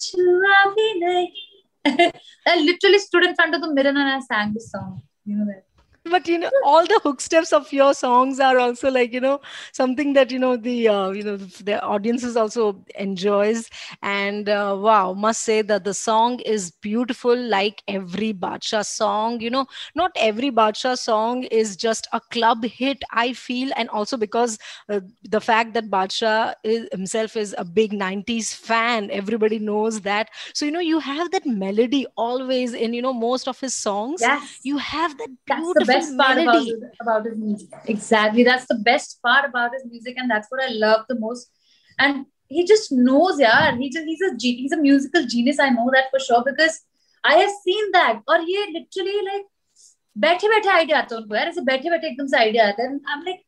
chua 0.00 0.60
bhi 0.76 0.86
nahi 1.00 2.06
i 2.52 2.56
literally 2.60 3.00
stood 3.06 3.26
in 3.28 3.34
front 3.40 3.58
of 3.58 3.64
the 3.64 3.70
mirror 3.78 3.94
and 3.94 4.12
i 4.12 4.20
sang 4.28 4.54
the 4.58 4.64
song 4.66 4.92
you 5.32 5.38
know 5.38 5.48
that 5.50 5.64
but 6.10 6.28
you 6.28 6.38
know 6.38 6.50
all 6.62 6.86
the 6.86 7.00
hook 7.02 7.20
steps 7.20 7.52
of 7.52 7.72
your 7.72 7.94
songs 7.94 8.38
are 8.38 8.58
also 8.58 8.90
like 8.90 9.12
you 9.12 9.20
know 9.20 9.40
something 9.72 10.12
that 10.12 10.30
you 10.30 10.38
know 10.38 10.56
the 10.56 10.88
uh, 10.88 11.10
you 11.10 11.22
know 11.22 11.36
the 11.36 11.82
audiences 11.82 12.36
also 12.36 12.84
enjoys. 12.98 13.70
And 14.02 14.48
uh, 14.48 14.76
wow 14.78 15.14
must 15.14 15.42
say 15.42 15.62
that 15.62 15.84
the 15.84 15.94
song 15.94 16.40
is 16.40 16.70
beautiful 16.70 17.36
like 17.36 17.82
every 17.88 18.32
Badshah 18.32 18.84
song. 18.84 19.40
You 19.40 19.50
know 19.50 19.66
not 19.94 20.12
every 20.16 20.50
Badshah 20.50 20.98
song 20.98 21.44
is 21.44 21.76
just 21.76 22.06
a 22.12 22.20
club 22.20 22.64
hit 22.64 23.02
I 23.12 23.32
feel. 23.32 23.70
And 23.76 23.88
also 23.90 24.16
because 24.16 24.58
uh, 24.88 25.00
the 25.22 25.40
fact 25.40 25.72
that 25.74 25.90
Badshah 25.90 26.54
is, 26.64 26.88
himself 26.92 27.36
is 27.36 27.54
a 27.58 27.64
big 27.64 27.92
90s 27.92 28.52
fan 28.54 29.10
everybody 29.10 29.58
knows 29.58 30.00
that. 30.02 30.28
So 30.52 30.64
you 30.66 30.70
know 30.72 30.80
you 30.80 30.98
have 31.00 31.30
that 31.32 31.46
melody 31.46 32.06
always 32.16 32.74
in 32.74 32.92
you 32.92 33.02
know 33.02 33.12
most 33.14 33.48
of 33.48 33.58
his 33.60 33.74
songs. 33.74 34.20
Yes. 34.20 34.60
you 34.62 34.76
have 34.78 35.16
that 35.18 35.28
beautiful 35.46 35.93
best 35.93 36.17
part 36.17 36.37
about, 36.37 36.67
about 37.01 37.25
his 37.25 37.37
music. 37.37 37.69
Exactly. 37.85 38.43
That's 38.43 38.65
the 38.67 38.75
best 38.75 39.21
part 39.21 39.45
about 39.45 39.71
his 39.73 39.85
music, 39.85 40.15
and 40.17 40.29
that's 40.29 40.47
what 40.49 40.63
I 40.63 40.71
love 40.71 41.05
the 41.09 41.19
most. 41.19 41.51
And 41.97 42.25
he 42.47 42.65
just 42.65 42.91
knows, 42.91 43.39
yeah. 43.39 43.77
He 43.77 43.89
just 43.89 44.05
he's 44.05 44.21
a 44.21 44.35
he's 44.39 44.71
a 44.71 44.77
musical 44.77 45.25
genius. 45.25 45.59
I 45.59 45.69
know 45.69 45.89
that 45.93 46.11
for 46.11 46.19
sure 46.19 46.43
because 46.45 46.81
I 47.23 47.35
have 47.35 47.51
seen 47.63 47.91
that. 47.91 48.21
Or 48.27 48.41
he 48.41 48.57
literally 48.73 49.21
like 49.31 49.45
बैठे 50.17 50.47
बैठे 50.49 50.69
idea 50.69 50.97
आता 50.97 51.15
है 51.15 51.21
उनको 51.21 51.35
यार 51.35 51.47
ऐसे 51.47 51.61
बैठे 51.65 51.89
बैठे 51.89 52.07
एकदम 52.07 52.27
से 52.27 52.37
आइडिया 52.37 52.67
आता 52.67 52.83
है 52.83 52.89
आई 52.89 53.13
एम 53.17 53.21
लाइक 53.25 53.41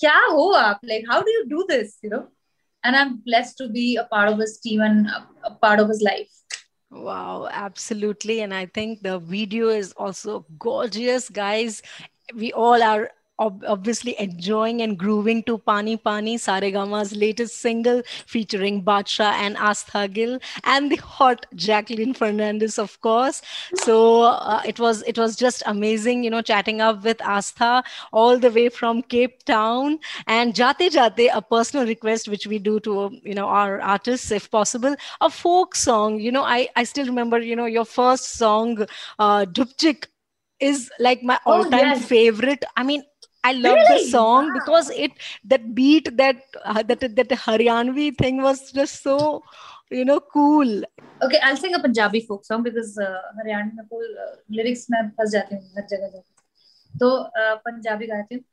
क्या 0.00 0.16
हो 0.20 0.48
आप 0.60 0.80
like 0.84 1.10
how 1.10 1.20
do 1.22 1.32
you 1.32 1.42
do 1.50 1.62
this 1.68 1.98
you 2.04 2.10
know 2.10 2.20
and 2.84 2.96
I'm 2.96 3.10
blessed 3.26 3.58
to 3.58 3.68
be 3.68 3.96
a 3.96 4.04
part 4.12 4.28
of 4.28 4.38
his 4.38 4.58
team 4.58 4.80
and 4.84 5.10
a 5.44 5.50
part 5.64 5.80
of 5.80 5.88
his 5.88 6.00
life. 6.06 6.30
Wow, 6.89 7.47
absolutely. 7.51 8.41
And 8.41 8.53
I 8.53 8.65
think 8.65 9.01
the 9.03 9.19
video 9.19 9.69
is 9.69 9.91
also 9.93 10.45
gorgeous, 10.57 11.29
guys. 11.29 11.81
We 12.33 12.53
all 12.53 12.81
are 12.81 13.11
obviously 13.39 14.15
enjoying 14.19 14.81
and 14.81 14.97
grooving 14.97 15.43
to 15.43 15.57
Pani 15.59 15.97
Pani, 15.97 16.37
Saregama's 16.37 17.15
latest 17.15 17.59
single 17.59 18.01
featuring 18.25 18.83
Badshah 18.83 19.33
and 19.33 19.55
Astha 19.57 20.11
Gill 20.11 20.39
and 20.63 20.91
the 20.91 20.95
hot 20.97 21.45
Jacqueline 21.55 22.13
Fernandez, 22.13 22.79
of 22.79 22.99
course. 23.01 23.41
So 23.75 24.23
uh, 24.23 24.61
it 24.65 24.79
was 24.79 25.03
it 25.03 25.17
was 25.17 25.35
just 25.35 25.63
amazing, 25.65 26.23
you 26.23 26.29
know, 26.29 26.41
chatting 26.41 26.81
up 26.81 27.03
with 27.03 27.17
Astha 27.19 27.83
all 28.11 28.39
the 28.39 28.51
way 28.51 28.69
from 28.69 29.01
Cape 29.03 29.43
Town 29.43 29.99
and 30.25 30.53
Jate 30.53 30.89
Jate, 30.91 31.29
a 31.33 31.41
personal 31.41 31.85
request 31.85 32.27
which 32.27 32.47
we 32.47 32.59
do 32.59 32.79
to 32.81 33.11
you 33.23 33.35
know 33.35 33.47
our 33.47 33.79
artists 33.81 34.31
if 34.31 34.49
possible, 34.49 34.95
a 35.21 35.29
folk 35.29 35.75
song. 35.75 36.19
You 36.19 36.31
know, 36.31 36.43
I 36.43 36.67
I 36.75 36.83
still 36.83 37.05
remember 37.05 37.39
you 37.39 37.55
know 37.55 37.65
your 37.65 37.85
first 37.85 38.33
song, 38.37 38.85
uh, 39.19 39.45
Dupchik 39.45 40.05
is 40.59 40.89
like 40.99 41.21
my 41.23 41.39
oh, 41.45 41.53
all-time 41.53 41.79
oh, 41.79 41.93
yes. 41.93 42.05
favorite. 42.05 42.63
I 42.75 42.83
mean, 42.83 43.03
I 43.46 43.52
love 43.52 43.74
really? 43.74 44.04
the 44.04 44.10
song 44.10 44.48
wow. 44.48 44.54
because 44.54 44.90
it 44.90 45.12
that 45.44 45.74
beat 45.74 46.16
that 46.16 46.42
uh, 46.64 46.82
that 46.82 47.00
that 47.00 47.28
Haryanvi 47.28 48.16
thing 48.16 48.40
was 48.42 48.70
just 48.72 49.02
so 49.02 49.42
you 49.90 50.04
know 50.04 50.20
cool. 50.20 50.84
Okay, 51.22 51.38
I'll 51.42 51.56
sing 51.56 51.74
a 51.74 51.80
Punjabi 51.80 52.20
folk 52.20 52.44
song 52.44 52.62
because 52.62 52.98
uh, 52.98 53.20
Haryanvi 53.38 53.74
में 53.74 53.86
को 53.92 53.98
uh, 53.98 54.36
lyrics 54.50 54.86
में 54.90 55.10
फंस 55.18 55.30
जाती 55.30 55.54
हूँ 55.54 55.64
हर 55.78 55.86
जगह 55.90 56.08
जाती 56.08 56.98
तो 57.00 57.10
uh, 57.18 57.56
Punjabi 57.66 58.06
गाती 58.06 58.34
हूँ 58.34 58.44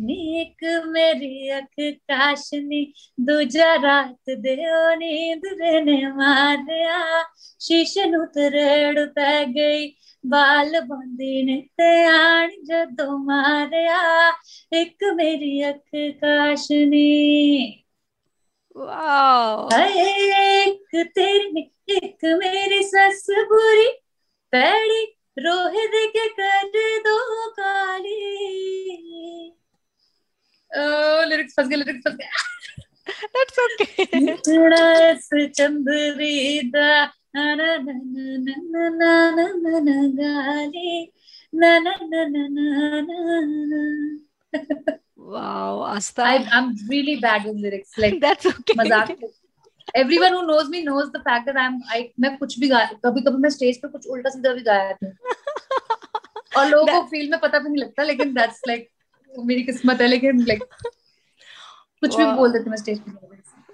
नीक 0.00 0.84
मेरी 0.86 1.48
अख 1.48 1.74
काशनी 1.80 2.94
दूजा 3.20 3.74
रात 3.74 4.30
दे 4.30 4.56
नींद 4.96 5.42
ने 5.84 6.10
मारिया। 6.10 7.22
शीशे 7.60 8.04
नु 8.06 8.24
तरड़ 8.24 9.06
पै 9.08 9.44
गई 9.44 9.86
बाल 10.26 10.80
बंदी 10.80 11.42
ने 11.42 11.56
त्यान 11.76 12.50
जदों 12.64 13.18
मारिया। 13.18 14.00
एक 14.72 15.04
मेरी 15.14 15.62
अख 15.62 15.90
काशनी। 15.94 17.06
एक 20.36 21.06
तेरी 21.14 21.72
एक 21.88 22.24
मेरी 22.24 22.82
सस 22.82 23.26
बुरी 23.30 23.88
पैड़ी 24.52 25.04
रोहे 25.38 25.86
दे 25.86 26.06
के 26.06 26.28
कर 26.28 26.68
दो 26.98 27.50
काली। 27.50 28.85
लिरिक्स 31.36 31.54
फंस 31.56 31.68
गए 31.68 31.76
लिरिक्स 31.76 32.04
फंस 32.08 32.16
गए 32.22 32.30
That's 33.34 33.58
okay. 33.64 34.06
चंद्री 35.58 36.34
दा 36.74 36.88
wow 45.16 45.84
asta 45.92 46.24
I, 46.24 46.36
i'm 46.52 46.74
really 46.88 47.16
bad 47.16 47.44
with 47.44 47.56
lyrics 47.56 47.92
like 47.98 48.18
that's 48.20 48.46
okay 48.50 48.76
mazak 48.80 49.08
everyone 49.94 50.32
who 50.32 50.42
knows 50.46 50.68
me 50.74 50.82
knows 50.82 51.08
the 51.12 51.22
fact 51.28 51.46
that 51.48 51.58
i'm 51.64 51.78
i 51.96 52.02
मैं 52.20 52.36
कुछ 52.38 52.58
भी 52.60 52.68
गा 52.68 52.84
कभी 53.06 53.20
कभी 53.28 53.42
मैं 53.42 53.50
स्टेज 53.50 53.80
पे 53.82 53.88
कुछ 53.88 54.06
उल्टा 54.16 54.30
सीधा 54.30 54.52
भी 54.58 54.62
गाया 54.68 54.92
था 54.92 55.08
और 56.56 56.68
लोगों 56.68 56.86
को 56.92 57.02
फील 57.08 57.30
में 57.30 57.38
पता 57.40 57.58
भी 57.58 57.68
नहीं 57.68 57.82
लगता 57.82 58.02
लेकिन 58.12 58.34
दैट्स 58.34 58.60
लाइक 58.68 58.88
मेरी 59.30 59.62
किस्मत 59.62 60.00
है 60.00 60.06
लेकिन 60.08 60.44
लाइक 60.46 60.64
कुछ 62.06 62.18
wow. 62.18 62.26
भी 62.26 62.32
बोल 62.40 62.64
मैं 62.68 62.76
स्टेज 62.76 62.98
पे 63.00 63.14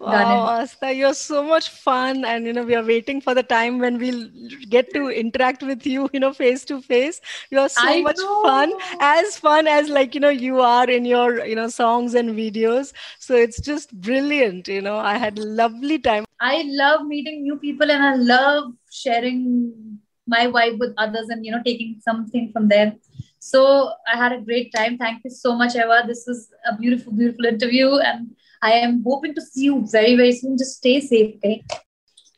Wow, 0.02 0.46
Astha, 0.50 0.92
you're 0.92 1.14
so 1.14 1.44
much 1.44 1.68
fun, 1.70 2.24
and 2.24 2.44
you 2.44 2.52
know 2.52 2.64
we 2.64 2.74
are 2.74 2.82
waiting 2.84 3.20
for 3.20 3.34
the 3.34 3.42
time 3.42 3.78
when 3.78 3.98
we'll 3.98 4.22
get 4.68 4.92
to 4.94 5.02
interact 5.08 5.62
with 5.62 5.86
you, 5.86 6.08
you 6.12 6.18
know, 6.18 6.32
face 6.32 6.64
to 6.70 6.80
face. 6.82 7.20
You're 7.50 7.68
so 7.68 7.84
I 7.86 8.00
much 8.00 8.18
know. 8.18 8.42
fun, 8.42 8.72
as 9.00 9.38
fun 9.38 9.68
as 9.68 9.88
like 9.88 10.16
you 10.16 10.20
know 10.20 10.28
you 10.28 10.60
are 10.60 10.90
in 10.90 11.04
your 11.04 11.44
you 11.46 11.54
know 11.54 11.68
songs 11.68 12.14
and 12.14 12.30
videos. 12.30 12.92
So 13.20 13.36
it's 13.36 13.60
just 13.60 13.94
brilliant. 14.08 14.66
You 14.66 14.82
know, 14.82 14.96
I 14.96 15.14
had 15.26 15.38
lovely 15.38 16.00
time. 16.00 16.24
I 16.40 16.64
love 16.82 17.06
meeting 17.06 17.42
new 17.44 17.56
people, 17.56 17.90
and 17.90 18.02
I 18.02 18.14
love 18.16 18.72
sharing 18.90 20.00
my 20.26 20.46
vibe 20.48 20.80
with 20.80 20.94
others, 20.96 21.28
and 21.28 21.46
you 21.46 21.52
know 21.52 21.62
taking 21.64 21.96
something 22.00 22.50
from 22.52 22.68
them. 22.68 22.98
So 23.44 23.90
I 24.06 24.16
had 24.16 24.32
a 24.32 24.40
great 24.40 24.72
time. 24.72 24.96
Thank 24.96 25.24
you 25.24 25.30
so 25.30 25.56
much, 25.56 25.74
Eva. 25.74 26.04
This 26.06 26.22
was 26.28 26.48
a 26.64 26.76
beautiful, 26.76 27.12
beautiful 27.12 27.44
interview. 27.44 27.96
And 27.96 28.36
I 28.62 28.70
am 28.70 29.02
hoping 29.04 29.34
to 29.34 29.40
see 29.40 29.64
you 29.64 29.84
very, 29.90 30.14
very 30.14 30.30
soon. 30.30 30.56
Just 30.56 30.76
stay 30.76 31.00
safe, 31.00 31.34
okay? 31.38 31.64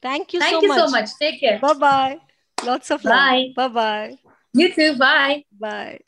Thank 0.00 0.32
you 0.32 0.40
Thank 0.40 0.54
so 0.54 0.62
you 0.62 0.68
much. 0.68 0.78
so 0.78 0.88
much. 0.88 1.10
Take 1.20 1.40
care. 1.40 1.58
Bye 1.58 1.74
bye. 1.74 2.18
Lots 2.64 2.90
of 2.90 3.02
bye. 3.02 3.52
love. 3.54 3.54
Bye 3.54 3.68
bye. 3.68 4.18
You 4.54 4.72
too. 4.72 4.96
Bye. 4.96 5.44
Bye. 5.60 5.98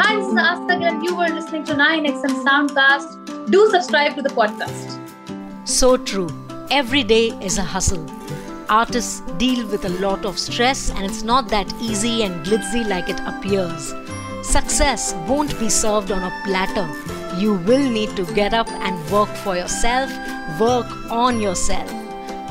Hi, 0.00 0.16
this 0.16 0.26
is 0.26 0.34
Astha 0.34 0.82
and 0.90 1.04
you 1.04 1.14
were 1.14 1.28
listening 1.28 1.62
to 1.66 1.74
9XM 1.74 2.34
Soundcast. 2.48 3.50
Do 3.52 3.70
subscribe 3.70 4.16
to 4.16 4.22
the 4.22 4.30
podcast. 4.30 4.98
So 5.64 5.96
true. 5.96 6.28
Every 6.72 7.04
day 7.04 7.28
is 7.40 7.58
a 7.58 7.62
hustle. 7.62 8.04
Artists 8.68 9.20
deal 9.38 9.66
with 9.68 9.84
a 9.84 9.88
lot 10.00 10.24
of 10.24 10.38
stress, 10.38 10.90
and 10.90 11.04
it's 11.04 11.22
not 11.22 11.48
that 11.48 11.72
easy 11.80 12.22
and 12.22 12.44
glitzy 12.46 12.86
like 12.88 13.08
it 13.08 13.20
appears. 13.20 13.94
Success 14.42 15.14
won't 15.28 15.58
be 15.58 15.68
served 15.68 16.10
on 16.10 16.22
a 16.22 16.42
platter. 16.44 16.88
You 17.38 17.54
will 17.54 17.90
need 17.90 18.14
to 18.16 18.24
get 18.34 18.54
up 18.54 18.70
and 18.70 19.10
work 19.10 19.28
for 19.28 19.56
yourself, 19.56 20.10
work 20.60 20.86
on 21.10 21.40
yourself. 21.40 21.90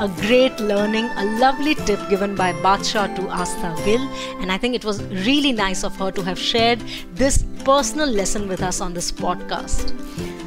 A 0.00 0.08
great 0.22 0.58
learning, 0.58 1.04
a 1.16 1.24
lovely 1.38 1.74
tip 1.74 2.00
given 2.10 2.34
by 2.34 2.52
Badshah 2.52 3.14
to 3.16 3.22
Astha 3.22 3.84
Gill, 3.84 4.02
and 4.40 4.50
I 4.50 4.58
think 4.58 4.74
it 4.74 4.84
was 4.84 5.02
really 5.26 5.52
nice 5.52 5.84
of 5.84 5.96
her 5.96 6.10
to 6.10 6.22
have 6.22 6.38
shared 6.38 6.80
this 7.14 7.44
personal 7.64 8.08
lesson 8.08 8.48
with 8.48 8.62
us 8.62 8.80
on 8.80 8.92
this 8.92 9.12
podcast. 9.12 9.92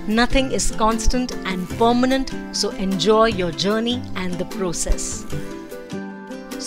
Nothing 0.07 0.51
is 0.51 0.71
constant 0.71 1.33
and 1.45 1.67
permanent, 1.71 2.33
so 2.51 2.69
enjoy 2.71 3.25
your 3.25 3.51
journey 3.51 4.01
and 4.15 4.33
the 4.33 4.45
process. 4.45 5.25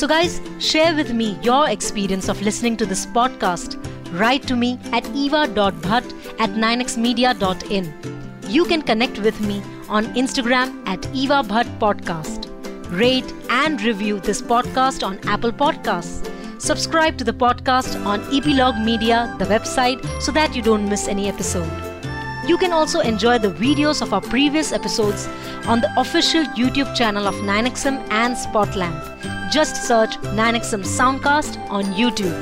So, 0.00 0.08
guys, 0.08 0.40
share 0.58 0.94
with 0.96 1.12
me 1.12 1.38
your 1.42 1.68
experience 1.68 2.30
of 2.30 2.40
listening 2.40 2.78
to 2.78 2.86
this 2.86 3.04
podcast 3.04 3.76
write 4.18 4.44
to 4.44 4.56
me 4.56 4.78
at 4.92 5.06
eva.bhatt 5.14 6.40
at 6.40 6.54
9xmedia.in. 6.62 7.92
You 8.48 8.64
can 8.64 8.80
connect 8.80 9.18
with 9.18 9.38
me 9.42 9.62
on 9.90 10.06
Instagram 10.14 10.88
at 10.88 11.06
Eva 11.14 11.42
Bhatt 11.42 11.68
Podcast. 11.78 12.48
Rate 12.98 13.30
and 13.50 13.82
review 13.82 14.20
this 14.20 14.40
podcast 14.40 15.06
on 15.06 15.18
Apple 15.28 15.52
Podcasts. 15.52 16.32
Subscribe 16.58 17.18
to 17.18 17.24
the 17.24 17.34
podcast 17.34 18.02
on 18.06 18.22
Epilogue 18.34 18.82
Media, 18.82 19.36
the 19.38 19.44
website, 19.44 20.02
so 20.22 20.32
that 20.32 20.56
you 20.56 20.62
don't 20.62 20.88
miss 20.88 21.08
any 21.08 21.28
episode. 21.28 21.70
You 22.48 22.56
can 22.56 22.72
also 22.72 23.00
enjoy 23.00 23.36
the 23.36 23.52
videos 23.52 24.00
of 24.00 24.14
our 24.14 24.22
previous 24.22 24.72
episodes 24.72 25.28
on 25.66 25.82
the 25.82 25.92
official 26.00 26.44
YouTube 26.62 26.96
channel 26.96 27.28
of 27.28 27.34
9XM 27.34 27.98
and 28.08 28.34
Spotland. 28.34 29.09
Just 29.50 29.76
search 29.86 30.16
9XM 30.38 30.84
Soundcast 30.84 31.58
on 31.70 31.84
YouTube. 31.84 32.34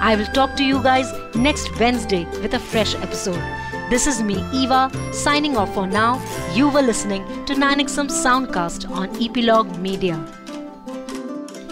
I 0.00 0.16
will 0.16 0.26
talk 0.26 0.56
to 0.56 0.64
you 0.64 0.82
guys 0.82 1.12
next 1.34 1.78
Wednesday 1.78 2.24
with 2.42 2.54
a 2.54 2.58
fresh 2.58 2.94
episode. 2.96 3.42
This 3.90 4.06
is 4.06 4.22
me, 4.22 4.42
Eva, 4.52 4.90
signing 5.12 5.56
off 5.56 5.74
for 5.74 5.86
now. 5.86 6.20
You 6.54 6.68
were 6.68 6.82
listening 6.82 7.24
to 7.46 7.54
9XM 7.54 8.08
Soundcast 8.08 8.90
on 8.90 9.08
Epilog 9.16 9.78
Media. 9.78 10.16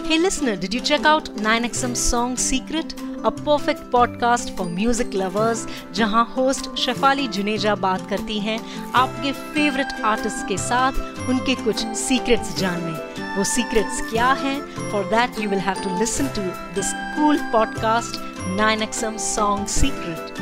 Hey 0.05 0.17
listener, 0.17 0.55
did 0.55 0.73
you 0.73 0.81
check 0.81 1.05
out 1.05 1.25
9XM 1.35 1.95
Song 1.95 2.37
Secret? 2.37 2.93
A 3.25 3.31
perfect 3.31 3.81
podcast 3.91 4.55
for 4.55 4.65
music 4.65 5.13
lovers 5.13 5.65
जहाँ 5.93 6.23
host 6.35 6.75
Shefali 6.79 7.27
Juneja 7.37 7.75
बात 7.85 8.07
करती 8.09 8.39
हैं 8.39 8.59
आपके 8.95 9.31
favourite 9.31 10.01
artist 10.11 10.47
के 10.47 10.57
साथ 10.57 11.27
उनके 11.29 11.55
कुछ 11.63 11.85
secrets 11.97 12.57
जानने 12.59 13.18
वो 13.36 13.44
सीक्रेट्स 13.44 14.00
क्या 14.10 14.30
हैं 14.42 14.60
for 14.90 15.04
that 15.10 15.40
you 15.40 15.48
will 15.50 15.60
have 15.60 15.82
to 15.84 15.98
listen 15.98 16.28
to 16.36 16.42
this 16.74 16.92
cool 17.16 17.38
podcast 17.52 18.22
9XM 18.46 19.18
Song 19.18 19.66
Secret. 19.66 20.37